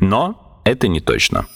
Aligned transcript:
Но 0.00 0.60
это 0.64 0.88
не 0.88 1.00
точно. 1.00 1.46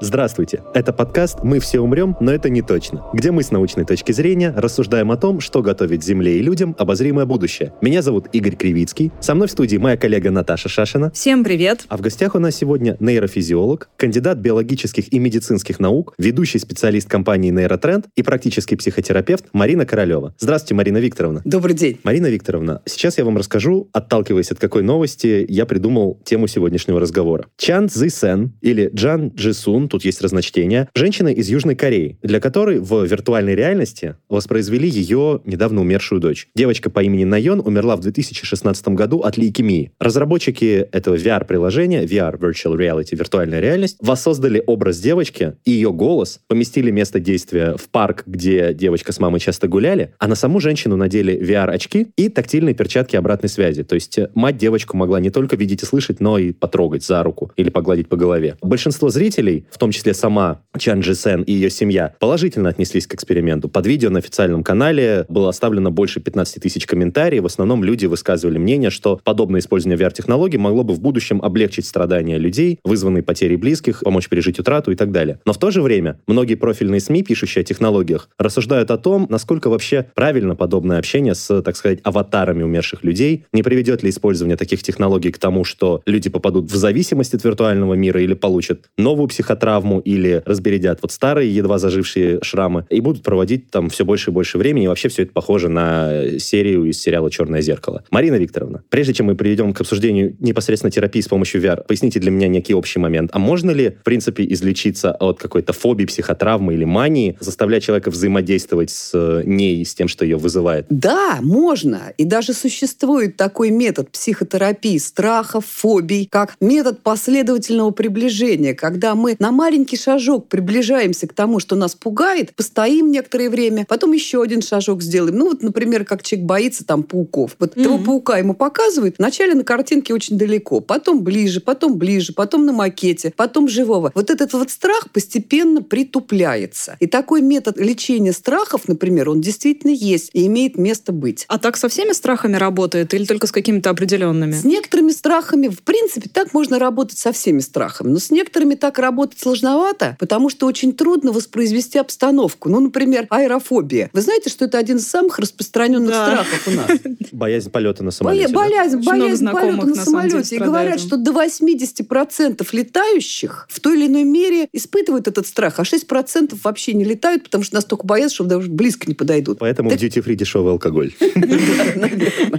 Здравствуйте! 0.00 0.62
Это 0.74 0.92
подкаст 0.92 1.38
«Мы 1.42 1.58
все 1.58 1.80
умрем, 1.80 2.16
но 2.20 2.32
это 2.32 2.48
не 2.48 2.62
точно», 2.62 3.04
где 3.12 3.32
мы 3.32 3.42
с 3.42 3.50
научной 3.50 3.84
точки 3.84 4.12
зрения 4.12 4.54
рассуждаем 4.56 5.10
о 5.10 5.16
том, 5.16 5.40
что 5.40 5.60
готовит 5.60 6.04
Земле 6.04 6.38
и 6.38 6.42
людям 6.42 6.76
обозримое 6.78 7.26
будущее. 7.26 7.72
Меня 7.80 8.00
зовут 8.00 8.28
Игорь 8.32 8.54
Кривицкий, 8.54 9.10
со 9.18 9.34
мной 9.34 9.48
в 9.48 9.50
студии 9.50 9.76
моя 9.76 9.96
коллега 9.96 10.30
Наташа 10.30 10.68
Шашина. 10.68 11.10
Всем 11.10 11.42
привет! 11.42 11.84
А 11.88 11.96
в 11.96 12.00
гостях 12.00 12.36
у 12.36 12.38
нас 12.38 12.54
сегодня 12.54 12.96
нейрофизиолог, 13.00 13.90
кандидат 13.96 14.38
биологических 14.38 15.12
и 15.12 15.18
медицинских 15.18 15.80
наук, 15.80 16.14
ведущий 16.16 16.60
специалист 16.60 17.08
компании 17.08 17.50
«Нейротренд» 17.50 18.06
и 18.14 18.22
практический 18.22 18.76
психотерапевт 18.76 19.46
Марина 19.52 19.84
Королева. 19.84 20.32
Здравствуйте, 20.38 20.76
Марина 20.76 20.98
Викторовна. 20.98 21.42
Добрый 21.44 21.74
день! 21.74 21.98
Марина 22.04 22.28
Викторовна, 22.28 22.82
сейчас 22.84 23.18
я 23.18 23.24
вам 23.24 23.36
расскажу, 23.36 23.88
отталкиваясь 23.92 24.52
от 24.52 24.60
какой 24.60 24.84
новости, 24.84 25.44
я 25.48 25.66
придумал 25.66 26.20
тему 26.24 26.46
сегодняшнего 26.46 27.00
разговора. 27.00 27.46
Чан 27.56 27.88
Цзи 27.88 28.10
Сен 28.10 28.52
или 28.60 28.92
Джан 28.94 29.32
Джи 29.34 29.54
Тут 29.88 30.04
есть 30.04 30.20
разночтение, 30.20 30.88
женщина 30.94 31.28
из 31.28 31.48
Южной 31.48 31.74
Кореи, 31.74 32.18
для 32.22 32.40
которой 32.40 32.78
в 32.78 33.04
виртуальной 33.04 33.54
реальности 33.54 34.16
воспроизвели 34.28 34.88
ее 34.88 35.40
недавно 35.44 35.80
умершую 35.80 36.20
дочь. 36.20 36.48
Девочка 36.54 36.90
по 36.90 37.02
имени 37.02 37.24
Найон 37.24 37.60
умерла 37.64 37.96
в 37.96 38.00
2016 38.00 38.88
году 38.88 39.20
от 39.20 39.36
лейкемии. 39.36 39.92
Разработчики 39.98 40.88
этого 40.92 41.16
VR-приложения, 41.16 42.04
VR 42.04 42.38
Virtual 42.38 42.76
Reality, 42.76 43.16
виртуальная 43.16 43.60
реальность, 43.60 43.96
воссоздали 44.00 44.62
образ 44.66 45.00
девочки 45.00 45.54
и 45.64 45.70
ее 45.70 45.92
голос, 45.92 46.40
поместили 46.46 46.90
место 46.90 47.20
действия 47.20 47.76
в 47.76 47.88
парк, 47.88 48.24
где 48.26 48.74
девочка 48.74 49.12
с 49.12 49.20
мамой 49.20 49.40
часто 49.40 49.68
гуляли, 49.68 50.14
а 50.18 50.28
на 50.28 50.34
саму 50.34 50.60
женщину 50.60 50.96
надели 50.96 51.38
VR-очки 51.38 52.08
и 52.16 52.28
тактильные 52.28 52.74
перчатки 52.74 53.16
обратной 53.16 53.48
связи. 53.48 53.82
То 53.82 53.94
есть 53.94 54.18
э, 54.18 54.30
мать 54.34 54.56
девочку 54.56 54.96
могла 54.96 55.20
не 55.20 55.30
только 55.30 55.56
видеть 55.56 55.82
и 55.82 55.86
слышать, 55.86 56.20
но 56.20 56.38
и 56.38 56.52
потрогать 56.52 57.04
за 57.04 57.22
руку 57.22 57.52
или 57.56 57.70
погладить 57.70 58.08
по 58.08 58.16
голове. 58.16 58.56
Большинство 58.60 59.08
зрителей, 59.08 59.66
в 59.70 59.77
том 59.78 59.92
числе 59.92 60.14
сама 60.14 60.62
Чан 60.78 61.00
Джи 61.00 61.14
Сен 61.14 61.42
и 61.42 61.52
ее 61.52 61.70
семья, 61.70 62.14
положительно 62.18 62.68
отнеслись 62.68 63.06
к 63.06 63.14
эксперименту. 63.14 63.68
Под 63.68 63.86
видео 63.86 64.10
на 64.10 64.18
официальном 64.18 64.62
канале 64.62 65.24
было 65.28 65.48
оставлено 65.48 65.90
больше 65.90 66.20
15 66.20 66.62
тысяч 66.62 66.86
комментариев. 66.86 67.42
В 67.42 67.46
основном 67.46 67.84
люди 67.84 68.06
высказывали 68.06 68.58
мнение, 68.58 68.90
что 68.90 69.20
подобное 69.22 69.60
использование 69.60 69.98
VR-технологий 69.98 70.58
могло 70.58 70.84
бы 70.84 70.94
в 70.94 71.00
будущем 71.00 71.40
облегчить 71.42 71.86
страдания 71.86 72.38
людей, 72.38 72.80
вызванные 72.84 73.22
потерей 73.22 73.56
близких, 73.56 74.00
помочь 74.00 74.28
пережить 74.28 74.58
утрату 74.58 74.90
и 74.90 74.96
так 74.96 75.12
далее. 75.12 75.40
Но 75.44 75.52
в 75.52 75.58
то 75.58 75.70
же 75.70 75.82
время 75.82 76.20
многие 76.26 76.54
профильные 76.54 77.00
СМИ, 77.00 77.22
пишущие 77.22 77.62
о 77.62 77.64
технологиях, 77.64 78.28
рассуждают 78.38 78.90
о 78.90 78.98
том, 78.98 79.26
насколько 79.30 79.70
вообще 79.70 80.06
правильно 80.14 80.54
подобное 80.54 80.98
общение 80.98 81.34
с, 81.34 81.62
так 81.62 81.76
сказать, 81.76 82.00
аватарами 82.02 82.62
умерших 82.62 83.04
людей, 83.04 83.44
не 83.52 83.62
приведет 83.62 84.02
ли 84.02 84.10
использование 84.10 84.56
таких 84.56 84.82
технологий 84.82 85.30
к 85.30 85.38
тому, 85.38 85.64
что 85.64 86.02
люди 86.06 86.28
попадут 86.30 86.70
в 86.70 86.76
зависимость 86.76 87.34
от 87.34 87.44
виртуального 87.44 87.94
мира 87.94 88.22
или 88.22 88.34
получат 88.34 88.90
новую 88.96 89.28
психотравму 89.28 89.67
или 90.00 90.42
разбередят 90.44 91.00
вот 91.02 91.12
старые, 91.12 91.54
едва 91.54 91.78
зажившие 91.78 92.40
шрамы, 92.42 92.86
и 92.90 93.00
будут 93.00 93.22
проводить 93.22 93.70
там 93.70 93.90
все 93.90 94.04
больше 94.04 94.30
и 94.30 94.32
больше 94.32 94.58
времени, 94.58 94.84
и 94.84 94.88
вообще 94.88 95.08
все 95.08 95.22
это 95.22 95.32
похоже 95.32 95.68
на 95.68 96.38
серию 96.38 96.84
из 96.84 97.00
сериала 97.00 97.30
«Черное 97.30 97.60
зеркало». 97.60 98.04
Марина 98.10 98.36
Викторовна, 98.36 98.82
прежде 98.88 99.14
чем 99.14 99.26
мы 99.26 99.34
перейдем 99.34 99.72
к 99.72 99.80
обсуждению 99.80 100.36
непосредственно 100.40 100.90
терапии 100.90 101.20
с 101.20 101.28
помощью 101.28 101.62
VR, 101.62 101.84
поясните 101.86 102.20
для 102.20 102.30
меня 102.30 102.48
некий 102.48 102.74
общий 102.74 102.98
момент. 102.98 103.30
А 103.32 103.38
можно 103.38 103.70
ли, 103.70 103.90
в 103.90 104.04
принципе, 104.04 104.46
излечиться 104.52 105.12
от 105.12 105.38
какой-то 105.38 105.72
фобии, 105.72 106.04
психотравмы 106.04 106.74
или 106.74 106.84
мании, 106.84 107.36
заставляя 107.40 107.80
человека 107.80 108.10
взаимодействовать 108.10 108.90
с 108.90 109.42
ней, 109.44 109.84
с 109.84 109.94
тем, 109.94 110.08
что 110.08 110.24
ее 110.24 110.36
вызывает? 110.36 110.86
Да, 110.90 111.38
можно. 111.42 112.12
И 112.16 112.24
даже 112.24 112.52
существует 112.52 113.36
такой 113.36 113.70
метод 113.70 114.10
психотерапии 114.10 114.98
страхов, 114.98 115.64
фобий, 115.66 116.26
как 116.30 116.56
метод 116.60 117.02
последовательного 117.02 117.90
приближения, 117.90 118.74
когда 118.74 119.14
мы 119.14 119.36
на 119.38 119.50
маленький 119.58 119.96
шажок 119.96 120.48
приближаемся 120.48 121.26
к 121.26 121.32
тому, 121.32 121.58
что 121.58 121.74
нас 121.74 121.96
пугает, 121.96 122.54
постоим 122.54 123.10
некоторое 123.10 123.50
время, 123.50 123.84
потом 123.88 124.12
еще 124.12 124.40
один 124.40 124.62
шажок 124.62 125.02
сделаем. 125.02 125.36
Ну 125.36 125.48
вот, 125.48 125.64
например, 125.64 126.04
как 126.04 126.22
человек 126.22 126.46
боится 126.46 126.86
там 126.86 127.02
пауков. 127.02 127.56
Вот 127.58 127.74
mm-hmm. 127.74 127.80
этого 127.80 127.98
паука 127.98 128.38
ему 128.38 128.54
показывают 128.54 129.16
вначале 129.18 129.54
на 129.54 129.64
картинке 129.64 130.14
очень 130.14 130.38
далеко, 130.38 130.78
потом 130.78 131.24
ближе, 131.24 131.60
потом 131.60 131.98
ближе, 131.98 132.32
потом 132.32 132.66
на 132.66 132.72
макете, 132.72 133.32
потом 133.36 133.68
живого. 133.68 134.12
Вот 134.14 134.30
этот 134.30 134.52
вот 134.52 134.70
страх 134.70 135.10
постепенно 135.12 135.82
притупляется. 135.82 136.96
И 137.00 137.08
такой 137.08 137.42
метод 137.42 137.78
лечения 137.78 138.32
страхов, 138.32 138.86
например, 138.86 139.28
он 139.28 139.40
действительно 139.40 139.90
есть 139.90 140.30
и 140.34 140.46
имеет 140.46 140.78
место 140.78 141.10
быть. 141.10 141.46
А 141.48 141.58
так 141.58 141.76
со 141.76 141.88
всеми 141.88 142.12
страхами 142.12 142.54
работает 142.54 143.12
или 143.12 143.24
только 143.24 143.48
с 143.48 143.52
какими-то 143.52 143.90
определенными? 143.90 144.52
С 144.52 144.62
некоторыми 144.62 145.10
страхами, 145.10 145.66
в 145.66 145.82
принципе, 145.82 146.30
так 146.32 146.54
можно 146.54 146.78
работать 146.78 147.18
со 147.18 147.32
всеми 147.32 147.58
страхами. 147.58 148.10
Но 148.10 148.20
с 148.20 148.30
некоторыми 148.30 148.76
так 148.76 149.00
работать 149.00 149.47
сложновато, 149.48 150.16
потому 150.18 150.50
что 150.50 150.66
очень 150.66 150.92
трудно 150.92 151.32
воспроизвести 151.32 151.98
обстановку. 151.98 152.68
Ну, 152.68 152.80
например, 152.80 153.26
аэрофобия. 153.30 154.10
Вы 154.12 154.20
знаете, 154.20 154.50
что 154.50 154.66
это 154.66 154.78
один 154.78 154.98
из 154.98 155.08
самых 155.08 155.38
распространенных 155.38 156.10
да. 156.10 156.26
страхов 156.26 156.68
у 156.68 156.70
нас? 156.72 156.90
Боязнь 157.32 157.70
полета 157.70 158.04
на 158.04 158.10
самолете. 158.10 158.52
Боязнь, 158.52 159.00
да? 159.00 159.10
боязнь 159.10 159.46
полета 159.46 159.86
на, 159.86 159.94
на 159.94 160.04
самолете. 160.04 160.56
И 160.56 160.58
говорят, 160.58 161.00
что 161.00 161.16
до 161.16 161.32
80% 161.32 162.66
летающих 162.72 163.66
в 163.70 163.80
той 163.80 163.96
или 163.96 164.06
иной 164.06 164.24
мере 164.24 164.68
испытывают 164.72 165.28
этот 165.28 165.46
страх, 165.46 165.78
а 165.78 165.82
6% 165.82 166.58
вообще 166.62 166.92
не 166.92 167.04
летают, 167.04 167.44
потому 167.44 167.64
что 167.64 167.76
настолько 167.76 168.06
боятся, 168.06 168.36
что 168.36 168.44
даже 168.44 168.68
близко 168.68 169.06
не 169.06 169.14
подойдут. 169.14 169.58
Поэтому 169.60 169.88
так... 169.88 169.98
в 169.98 170.02
duty-free 170.02 170.34
дешевый 170.34 170.72
алкоголь. 170.72 171.14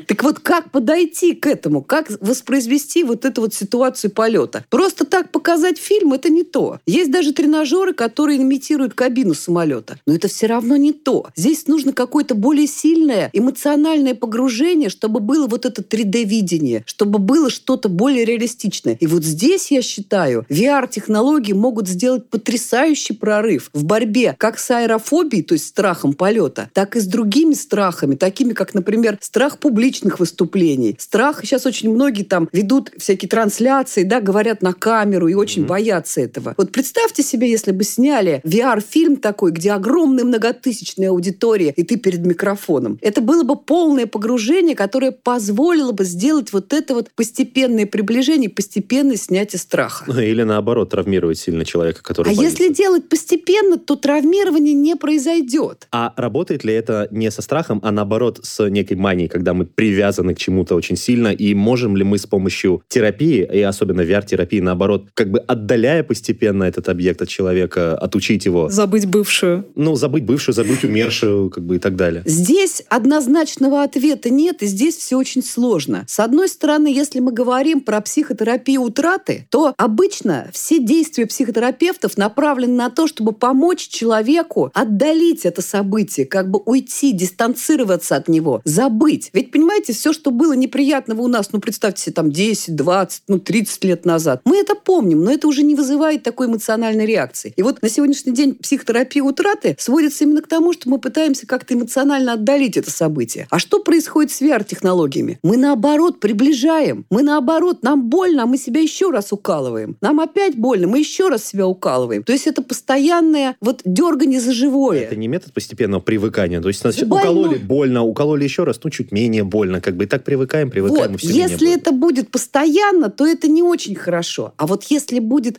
Так 0.08 0.24
вот, 0.24 0.40
как 0.40 0.72
подойти 0.72 1.34
к 1.36 1.46
этому? 1.46 1.84
Как 1.84 2.10
воспроизвести 2.20 3.04
вот 3.04 3.26
эту 3.26 3.42
вот 3.42 3.54
ситуацию 3.54 4.12
полета? 4.12 4.66
Просто 4.70 5.06
так 5.06 5.32
показать 5.32 5.78
фильм– 5.78 6.14
это 6.14 6.30
не 6.30 6.44
то. 6.44 6.79
Есть 6.86 7.12
даже 7.12 7.34
тренажеры, 7.34 7.94
которые 7.94 8.42
имитируют 8.42 8.94
кабину 8.94 9.34
самолета. 9.34 10.00
Но 10.06 10.16
это 10.16 10.28
все 10.28 10.48
равно 10.48 10.76
не 10.78 10.94
то. 10.94 11.28
Здесь 11.36 11.68
нужно 11.68 11.94
какое-то 11.94 12.36
более 12.36 12.68
сильное 12.68 13.30
эмоциональное 13.34 14.16
погружение, 14.16 14.90
чтобы 14.90 15.20
было 15.20 15.48
вот 15.48 15.66
это 15.66 15.82
3D-видение, 15.82 16.84
чтобы 16.86 17.20
было 17.20 17.50
что-то 17.50 17.90
более 17.90 18.26
реалистичное. 18.26 18.98
И 19.00 19.08
вот 19.08 19.24
здесь, 19.24 19.72
я 19.72 19.82
считаю, 19.82 20.46
VR-технологии 20.50 21.54
могут 21.54 21.88
сделать 21.88 22.28
потрясающий 22.30 23.14
прорыв 23.14 23.70
в 23.74 23.84
борьбе 23.84 24.36
как 24.38 24.60
с 24.60 24.72
аэрофобией, 24.72 25.44
то 25.44 25.54
есть 25.54 25.68
страхом 25.68 26.14
полета, 26.14 26.70
так 26.74 26.96
и 26.96 27.00
с 27.00 27.06
другими 27.06 27.54
страхами, 27.54 28.16
такими 28.16 28.54
как, 28.54 28.74
например, 28.74 29.18
страх 29.22 29.60
публичных 29.60 30.20
выступлений. 30.20 30.96
Страх, 31.00 31.42
сейчас 31.44 31.66
очень 31.66 31.92
многие 31.92 32.24
там 32.24 32.50
ведут 32.52 32.92
всякие 32.98 33.30
трансляции, 33.30 34.04
да, 34.04 34.22
говорят 34.22 34.62
на 34.62 34.74
камеру 34.74 35.28
и 35.28 35.34
очень 35.34 35.64
mm-hmm. 35.64 35.68
боятся 35.68 36.22
этого. 36.22 36.54
Вот 36.60 36.74
представьте 36.74 37.24
себе, 37.24 37.50
если 37.50 37.72
бы 37.72 37.86
сняли 37.86 38.42
VR-фильм 38.44 39.16
такой, 39.16 39.52
где 39.52 39.72
огромная 39.72 40.26
многотысячная 40.26 41.10
аудитория, 41.12 41.70
и 41.70 41.84
ты 41.84 41.96
перед 41.96 42.26
микрофоном. 42.26 43.00
Это 43.02 43.22
было 43.22 43.44
бы 43.44 43.56
полное 43.56 44.08
погружение, 44.08 44.76
которое 44.76 45.12
позволило 45.12 45.94
бы 45.94 46.04
сделать 46.04 46.52
вот 46.52 46.74
это 46.74 46.96
вот 46.96 47.12
постепенное 47.16 47.86
приближение, 47.86 48.50
постепенное 48.50 49.16
снятие 49.16 49.58
страха. 49.58 50.04
Ну, 50.06 50.20
или 50.20 50.44
наоборот, 50.44 50.90
травмировать 50.90 51.40
сильно 51.40 51.64
человека, 51.64 52.04
который 52.04 52.34
А 52.34 52.36
боится. 52.36 52.44
если 52.62 52.74
делать 52.74 53.08
постепенно, 53.08 53.78
то 53.78 53.96
травмирование 53.96 54.74
не 54.74 54.98
произойдет. 54.98 55.88
А 55.94 56.14
работает 56.18 56.66
ли 56.66 56.74
это 56.74 57.08
не 57.10 57.32
со 57.32 57.42
страхом, 57.42 57.80
а 57.84 57.92
наоборот 57.92 58.42
с 58.44 58.68
некой 58.68 58.98
манией, 58.98 59.30
когда 59.30 59.54
мы 59.54 59.66
привязаны 59.66 60.36
к 60.36 60.38
чему-то 60.38 60.76
очень 60.76 60.98
сильно, 60.98 61.30
и 61.30 61.54
можем 61.54 61.96
ли 61.96 62.04
мы 62.04 62.18
с 62.18 62.26
помощью 62.26 62.84
терапии, 62.90 63.48
и 63.50 63.62
особенно 63.62 64.02
VR-терапии, 64.02 64.60
наоборот, 64.60 65.08
как 65.14 65.32
бы 65.32 65.40
отдаляя 65.40 66.04
постепенно 66.04 66.49
постепенно 66.50 66.64
этот 66.64 66.90
объект 66.90 67.22
от 67.22 67.30
человека, 67.30 67.98
отучить 67.98 68.46
его. 68.46 68.70
Забыть 68.70 69.06
бывшую. 69.06 69.66
Ну, 69.76 69.96
забыть 69.96 70.24
бывшую, 70.24 70.56
забыть 70.56 70.84
умершую, 70.84 71.50
как 71.50 71.64
бы 71.64 71.76
и 71.76 71.80
так 71.80 71.96
далее. 71.96 72.24
Здесь 72.26 72.84
однозначного 72.90 73.84
ответа 73.84 74.30
нет, 74.30 74.62
и 74.62 74.66
здесь 74.66 74.98
все 74.98 75.18
очень 75.18 75.44
сложно. 75.44 76.06
С 76.08 76.20
одной 76.20 76.48
стороны, 76.48 76.88
если 76.88 77.20
мы 77.20 77.32
говорим 77.32 77.82
про 77.82 78.02
психотерапию 78.02 78.82
утраты, 78.82 79.48
то 79.50 79.74
обычно 79.78 80.48
все 80.52 80.80
действия 80.80 81.26
психотерапевтов 81.26 82.18
направлены 82.18 82.74
на 82.74 82.90
то, 82.90 83.08
чтобы 83.08 83.32
помочь 83.32 83.88
человеку 83.88 84.72
отдалить 84.74 85.46
это 85.46 85.62
событие, 85.62 86.26
как 86.26 86.50
бы 86.50 86.60
уйти, 86.66 87.12
дистанцироваться 87.12 88.16
от 88.16 88.28
него, 88.28 88.62
забыть. 88.66 89.30
Ведь, 89.34 89.52
понимаете, 89.52 89.94
все, 89.94 90.14
что 90.14 90.32
было 90.32 90.54
неприятного 90.54 91.22
у 91.22 91.28
нас, 91.28 91.52
ну, 91.52 91.60
представьте 91.60 92.04
себе, 92.04 92.14
там, 92.14 92.32
10, 92.32 92.76
20, 92.76 93.24
ну, 93.28 93.40
30 93.40 93.84
лет 93.84 94.06
назад, 94.06 94.42
мы 94.46 94.58
это 94.58 94.76
помним, 94.76 95.24
но 95.24 95.32
это 95.32 95.48
уже 95.48 95.64
не 95.64 95.76
вызывает 95.76 96.24
такой 96.24 96.39
эмоциональной 96.46 97.06
реакции. 97.06 97.54
И 97.56 97.62
вот 97.62 97.82
на 97.82 97.90
сегодняшний 97.90 98.34
день 98.34 98.56
психотерапия 98.56 99.24
утраты 99.24 99.76
сводится 99.80 100.24
именно 100.24 100.42
к 100.42 100.48
тому, 100.48 100.74
что 100.74 100.90
мы 100.90 101.00
пытаемся 101.00 101.48
как-то 101.48 101.74
эмоционально 101.74 102.34
отдалить 102.34 102.78
это 102.78 102.92
событие. 102.92 103.48
А 103.50 103.60
что 103.60 103.80
происходит 103.80 104.32
с 104.32 104.42
VR-технологиями? 104.42 105.40
Мы, 105.44 105.58
наоборот, 105.58 106.20
приближаем. 106.20 107.06
Мы, 107.10 107.24
наоборот, 107.24 107.84
нам 107.84 108.10
больно, 108.10 108.44
а 108.44 108.46
мы 108.46 108.58
себя 108.58 108.82
еще 108.82 109.10
раз 109.10 109.32
укалываем. 109.32 109.98
Нам 110.02 110.20
опять 110.20 110.56
больно, 110.56 110.88
мы 110.88 111.00
еще 111.00 111.30
раз 111.30 111.46
себя 111.46 111.68
укалываем. 111.68 112.24
То 112.24 112.32
есть 112.32 112.48
это 112.48 112.62
постоянное 112.62 113.56
вот 113.62 113.82
дергание 113.86 114.40
за 114.40 114.52
живое. 114.52 115.02
Это 115.02 115.16
не 115.16 115.28
метод 115.28 115.54
постепенного 115.54 116.02
привыкания. 116.02 116.62
То 116.62 116.68
есть 116.68 116.84
нас 116.84 116.96
Больно. 116.98 117.30
укололи 117.30 117.58
больно, 117.58 118.04
укололи 118.04 118.44
еще 118.44 118.64
раз, 118.64 118.80
ну, 118.84 118.90
чуть 118.90 119.12
менее 119.12 119.44
больно. 119.44 119.82
Как 119.82 119.96
бы 119.96 120.06
и 120.06 120.08
так 120.08 120.24
привыкаем, 120.24 120.70
привыкаем, 120.70 121.10
и 121.10 121.12
Вот, 121.14 121.22
все 121.22 121.34
если 121.34 121.74
это 121.74 121.92
будет 121.92 122.32
постоянно, 122.32 123.10
то 123.10 123.26
это 123.26 123.48
не 123.48 123.64
очень 123.64 123.96
хорошо. 123.96 124.54
А 124.58 124.68
вот 124.68 124.84
если 124.86 125.20
будет 125.20 125.58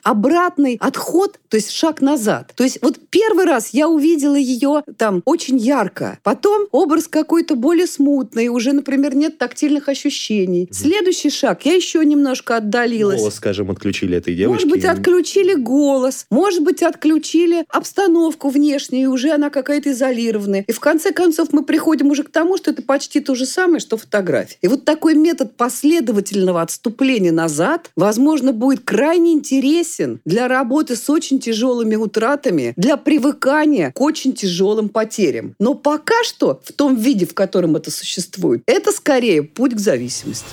обратный 0.74 0.90
отход, 0.90 1.38
то 1.48 1.56
есть 1.56 1.70
шаг 1.70 2.00
назад. 2.00 2.52
То 2.54 2.64
есть 2.64 2.78
вот 2.82 2.98
первый 3.10 3.44
раз 3.44 3.70
я 3.72 3.88
увидела 3.88 4.36
ее 4.36 4.82
там 4.96 5.22
очень 5.24 5.56
ярко. 5.56 6.18
Потом 6.22 6.66
образ 6.72 7.08
какой-то 7.08 7.54
более 7.54 7.86
смутный. 7.86 8.48
Уже, 8.48 8.72
например, 8.72 9.14
нет 9.14 9.38
тактильных 9.38 9.88
ощущений. 9.88 10.68
Следующий 10.70 11.30
шаг. 11.30 11.64
Я 11.64 11.74
еще 11.74 12.04
немножко 12.04 12.56
отдалилась. 12.56 13.20
Голос, 13.20 13.36
скажем, 13.36 13.70
отключили 13.70 14.16
этой 14.16 14.34
девочки. 14.34 14.64
Может 14.64 14.68
быть, 14.68 14.84
отключили 14.84 15.54
голос, 15.54 16.26
может 16.30 16.62
быть, 16.62 16.82
отключили 16.82 17.64
обстановку 17.68 18.48
внешнюю, 18.48 19.02
и 19.02 19.06
уже 19.06 19.30
она 19.30 19.50
какая-то 19.50 19.90
изолированная. 19.92 20.64
И 20.66 20.72
в 20.72 20.80
конце 20.80 21.12
концов 21.12 21.48
мы 21.52 21.64
приходим 21.64 22.10
уже 22.10 22.22
к 22.22 22.30
тому, 22.30 22.56
что 22.56 22.70
это 22.70 22.82
почти 22.82 23.20
то 23.20 23.34
же 23.34 23.46
самое, 23.46 23.80
что 23.80 23.96
фотография. 23.96 24.56
И 24.62 24.68
вот 24.68 24.84
такой 24.84 25.14
метод 25.14 25.56
последовательного 25.56 26.62
отступления 26.62 27.32
назад, 27.32 27.90
возможно, 27.96 28.52
будет 28.52 28.80
крайне 28.84 29.32
интересен 29.32 30.20
для 30.24 30.48
работы 30.60 30.94
с 30.94 31.08
очень 31.08 31.40
тяжелыми 31.40 31.96
утратами, 31.96 32.74
для 32.76 32.98
привыкания 32.98 33.92
к 33.92 34.00
очень 34.00 34.34
тяжелым 34.34 34.90
потерям. 34.90 35.54
Но 35.58 35.74
пока 35.74 36.22
что, 36.22 36.60
в 36.64 36.72
том 36.72 36.96
виде, 36.96 37.24
в 37.24 37.32
котором 37.32 37.76
это 37.76 37.90
существует, 37.90 38.62
это 38.66 38.92
скорее 38.92 39.42
путь 39.42 39.74
к 39.74 39.78
зависимости. 39.78 40.44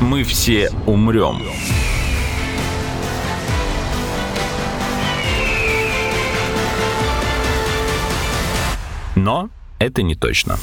Мы 0.00 0.24
все 0.24 0.72
умрем. 0.86 1.42
Но 9.14 9.48
это 9.78 10.02
не 10.02 10.16
точно. 10.16 10.58